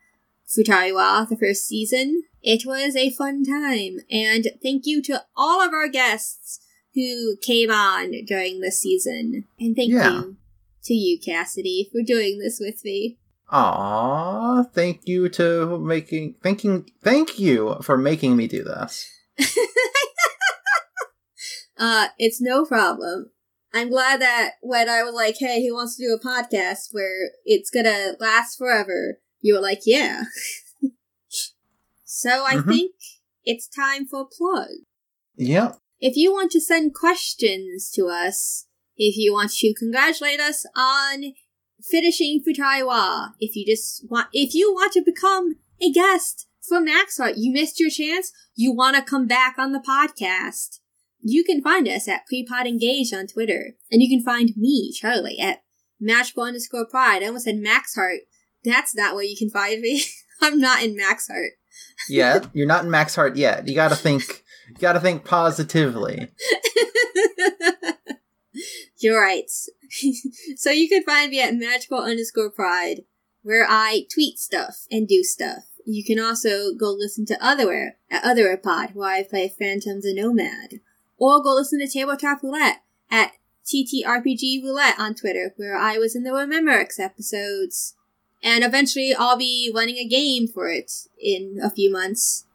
Futariwa, 0.47 1.29
the 1.29 1.37
first 1.37 1.65
season. 1.65 2.23
It 2.41 2.65
was 2.65 2.95
a 2.95 3.11
fun 3.11 3.43
time, 3.43 3.99
and 4.11 4.47
thank 4.61 4.83
you 4.85 5.01
to 5.03 5.23
all 5.37 5.61
of 5.61 5.73
our 5.73 5.87
guests 5.87 6.59
who 6.93 7.37
came 7.41 7.71
on 7.71 8.11
during 8.27 8.59
the 8.61 8.71
season. 8.71 9.45
And 9.59 9.75
thank 9.75 9.91
Yeah. 9.91 10.11
you 10.11 10.37
to 10.85 10.93
you, 10.93 11.19
Cassidy, 11.19 11.89
for 11.91 12.01
doing 12.03 12.39
this 12.39 12.59
with 12.59 12.83
me. 12.83 13.19
Aw, 13.51 14.63
thank 14.73 15.01
you 15.05 15.29
to 15.29 15.77
making 15.79 16.35
thanking 16.41 16.89
thank 17.03 17.37
you 17.37 17.77
for 17.81 17.97
making 17.97 18.35
me 18.35 18.47
do 18.47 18.63
this. 18.63 19.05
Uh, 21.81 22.09
it's 22.19 22.39
no 22.39 22.63
problem. 22.63 23.31
I'm 23.73 23.89
glad 23.89 24.21
that 24.21 24.51
when 24.61 24.89
I 24.89 25.03
was 25.03 25.13
like, 25.13 25.37
hey, 25.39 25.61
he 25.61 25.71
wants 25.71 25.95
to 25.97 26.03
do 26.03 26.13
a 26.13 26.19
podcast 26.19 26.89
where 26.91 27.31
it's 27.45 27.69
gonna 27.69 28.13
last 28.19 28.57
forever, 28.57 29.19
you 29.39 29.53
were 29.55 29.61
like, 29.61 29.81
yeah. 29.85 30.23
so 32.03 32.43
I 32.45 32.55
Mhm. 32.55 32.67
think 32.67 32.95
it's 33.43 33.67
time 33.67 34.05
for 34.05 34.27
plug. 34.27 34.69
Yep. 35.37 35.79
If 35.99 36.15
you 36.17 36.31
want 36.33 36.51
to 36.51 36.61
send 36.61 36.93
questions 36.93 37.89
to 37.91 38.07
us, 38.07 38.67
if 38.97 39.15
you 39.17 39.33
want 39.33 39.51
to 39.53 39.73
congratulate 39.73 40.39
us 40.39 40.65
on 40.75 41.33
finishing 41.81 42.43
Futariwa, 42.43 43.33
if 43.39 43.55
you 43.55 43.65
just 43.65 44.05
want, 44.09 44.27
if 44.33 44.53
you 44.53 44.73
want 44.73 44.91
to 44.93 45.01
become 45.01 45.55
a 45.81 45.91
guest 45.91 46.47
from 46.67 46.85
Max 46.85 47.17
Heart, 47.17 47.37
you 47.37 47.51
missed 47.51 47.79
your 47.79 47.89
chance, 47.89 48.31
you 48.55 48.71
want 48.73 48.95
to 48.95 49.01
come 49.01 49.25
back 49.27 49.55
on 49.57 49.71
the 49.71 49.79
podcast, 49.79 50.79
you 51.21 51.43
can 51.43 51.61
find 51.61 51.87
us 51.87 52.07
at 52.07 52.23
Prepod 52.31 52.67
Engage 52.67 53.13
on 53.13 53.27
Twitter. 53.27 53.75
And 53.91 54.01
you 54.01 54.09
can 54.09 54.23
find 54.23 54.51
me, 54.57 54.91
Charlie, 54.93 55.39
at 55.39 55.63
magical 55.99 56.43
underscore 56.43 56.87
pride. 56.87 57.23
I 57.23 57.27
almost 57.27 57.45
said 57.45 57.57
Max 57.57 57.95
Heart. 57.95 58.21
That's 58.63 58.95
not 58.95 59.15
where 59.15 59.23
you 59.23 59.35
can 59.37 59.49
find 59.49 59.81
me. 59.81 60.03
I'm 60.41 60.59
not 60.59 60.83
in 60.83 60.95
Max 60.95 61.27
Heart. 61.27 61.51
Yeah, 62.09 62.41
you're 62.53 62.67
not 62.67 62.83
in 62.83 62.91
Max 62.91 63.15
Heart 63.15 63.37
yet. 63.37 63.67
You 63.67 63.75
gotta 63.75 63.95
think 63.95 64.43
you 64.69 64.75
gotta 64.79 64.99
think 64.99 65.23
positively. 65.23 66.27
You're 68.97 69.21
right. 69.21 69.49
so 70.57 70.69
you 70.69 70.89
can 70.89 71.03
find 71.03 71.31
me 71.31 71.41
at 71.41 71.55
magical 71.55 71.99
underscore 71.99 72.51
pride, 72.51 73.01
where 73.41 73.65
I 73.67 74.05
tweet 74.13 74.37
stuff 74.37 74.85
and 74.91 75.07
do 75.07 75.23
stuff. 75.23 75.63
You 75.85 76.03
can 76.03 76.19
also 76.19 76.73
go 76.73 76.91
listen 76.91 77.25
to 77.27 77.43
Otherwhere 77.43 77.97
at 78.09 78.23
Otherwhere 78.23 78.61
Pod, 78.61 78.91
where 78.93 79.09
I 79.09 79.23
play 79.23 79.51
Phantoms 79.57 80.05
and 80.05 80.17
Nomad. 80.17 80.81
Or 81.21 81.39
go 81.39 81.53
listen 81.53 81.79
to 81.79 81.87
Tabletop 81.87 82.41
Roulette 82.41 82.81
at 83.11 83.33
TTRPG 83.63 84.63
Roulette 84.63 84.99
on 84.99 85.13
Twitter, 85.13 85.53
where 85.55 85.77
I 85.77 85.99
was 85.99 86.15
in 86.15 86.23
the 86.23 86.31
Rememberx 86.31 86.99
episodes. 86.99 87.93
And 88.41 88.63
eventually 88.63 89.13
I'll 89.13 89.37
be 89.37 89.71
running 89.71 89.97
a 89.97 90.07
game 90.07 90.47
for 90.47 90.67
it 90.67 90.91
in 91.21 91.59
a 91.63 91.69
few 91.69 91.91
months. 91.91 92.47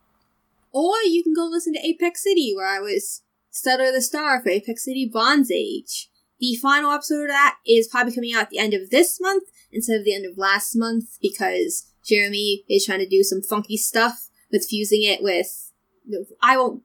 Or 0.72 0.96
you 1.04 1.22
can 1.22 1.32
go 1.32 1.44
listen 1.44 1.74
to 1.74 1.86
Apex 1.86 2.24
City, 2.24 2.54
where 2.56 2.66
I 2.66 2.80
was 2.80 3.22
Stutter 3.50 3.92
the 3.92 4.02
Star 4.02 4.42
for 4.42 4.48
Apex 4.48 4.84
City 4.84 5.08
Bronze 5.10 5.52
Age. 5.52 6.10
The 6.40 6.56
final 6.56 6.90
episode 6.90 7.22
of 7.22 7.28
that 7.28 7.58
is 7.64 7.86
probably 7.86 8.16
coming 8.16 8.34
out 8.34 8.42
at 8.42 8.50
the 8.50 8.58
end 8.58 8.74
of 8.74 8.90
this 8.90 9.20
month 9.20 9.44
instead 9.70 10.00
of 10.00 10.04
the 10.04 10.12
end 10.12 10.26
of 10.26 10.36
last 10.36 10.74
month 10.74 11.18
because 11.22 11.86
Jeremy 12.04 12.64
is 12.68 12.84
trying 12.84 12.98
to 12.98 13.08
do 13.08 13.22
some 13.22 13.42
funky 13.42 13.76
stuff 13.76 14.28
with 14.50 14.66
fusing 14.68 15.04
it 15.04 15.22
with. 15.22 15.70
I 16.42 16.56
won't 16.56 16.82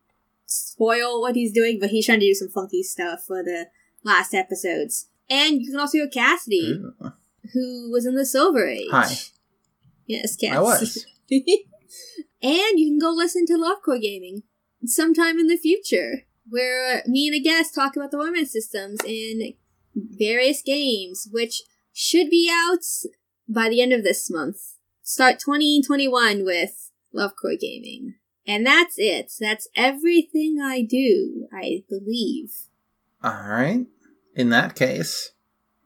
spoil 0.52 1.22
what 1.22 1.36
he's 1.36 1.52
doing, 1.52 1.80
but 1.80 1.90
he's 1.90 2.06
trying 2.06 2.20
to 2.20 2.26
do 2.26 2.34
some 2.34 2.50
funky 2.50 2.84
stuff 2.84 3.24
for 3.26 3.44
the 3.44 3.68
last 4.04 4.34
episodes. 4.34 5.08
And 5.30 5.62
you 5.62 5.72
can 5.72 5.80
also 5.80 6.00
hear 6.00 6.08
Cassidy, 6.08 6.82
Ooh. 6.82 7.14
who 7.54 7.92
was 7.92 8.06
in 8.06 8.16
the 8.16 8.26
Silver 8.26 8.68
Age. 8.68 8.90
Hi. 8.92 9.14
Yes, 10.06 10.36
Cass. 10.36 10.56
I 10.56 10.60
was. 10.60 11.06
and 11.32 12.80
you 12.80 12.90
can 12.90 13.00
go 13.00 13.12
listen 13.12 13.46
to 13.48 13.54
Lovecore 13.54 14.02
Gaming 14.02 14.44
sometime 14.86 15.40
in 15.40 15.48
the 15.48 15.58
future, 15.58 16.24
where 16.50 17.04
me 17.06 17.28
and 17.28 17.36
a 17.36 17.40
guest 17.40 17.74
talk 17.74 17.96
about 17.96 18.12
the 18.12 18.18
women 18.18 18.46
systems 18.46 19.00
in 19.06 19.54
various 19.96 20.62
games, 20.62 21.30
which 21.32 21.64
should 21.94 22.30
be 22.30 22.52
out 22.52 22.84
by 23.48 23.70
the 23.70 23.82
end 23.82 23.94
of 23.94 24.04
this 24.04 24.30
month. 24.30 24.74
Start 25.02 25.40
2021 25.40 26.44
with 26.44 26.92
Lovecore 27.14 27.60
Gaming. 27.60 28.16
And 28.48 28.66
that's 28.66 28.96
it. 28.98 29.32
That's 29.40 29.68
everything 29.76 30.60
I 30.62 30.82
do, 30.82 31.48
I 31.54 31.84
believe. 31.88 32.54
Alright. 33.24 33.86
In 34.36 34.50
that 34.50 34.76
case, 34.76 35.32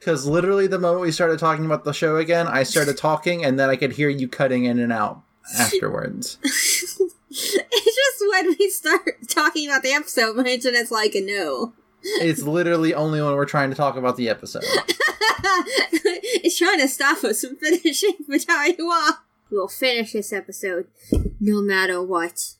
Because 0.10 0.26
literally, 0.26 0.66
the 0.66 0.80
moment 0.80 1.02
we 1.02 1.12
started 1.12 1.38
talking 1.38 1.68
about 1.68 1.84
the 1.84 1.94
show 1.94 2.18
again, 2.18 2.48
I 2.48 2.64
started 2.64 2.98
talking, 2.98 3.46
and 3.46 3.60
then 3.60 3.70
I 3.70 3.76
could 3.76 3.92
hear 3.92 4.10
you 4.10 4.28
cutting 4.28 4.66
in 4.66 4.80
and 4.80 4.92
out 4.92 5.22
afterwards. 5.60 6.40
it's 6.44 6.98
just 7.30 8.24
when 8.32 8.56
we 8.58 8.72
start 8.72 9.18
talking 9.28 9.70
about 9.70 9.84
the 9.84 9.92
episode, 9.92 10.36
my 10.36 10.46
internet's 10.46 10.90
like 10.90 11.14
a 11.14 11.22
no. 11.22 11.74
it's 12.02 12.42
literally 12.42 12.92
only 12.96 13.22
when 13.22 13.36
we're 13.36 13.46
trying 13.46 13.70
to 13.70 13.76
talk 13.76 13.98
about 13.98 14.18
the 14.18 14.30
episode. 14.30 14.64
it's 14.66 16.58
trying 16.58 16.80
to 16.80 16.88
stop 16.88 17.24
us 17.24 17.46
from 17.46 17.56
finishing 17.62 18.16
Futariwa. 18.28 19.18
We'll 19.52 19.68
finish 19.68 20.14
this 20.14 20.34
episode 20.34 20.88
no 21.40 21.62
matter 21.62 22.02
what. 22.02 22.56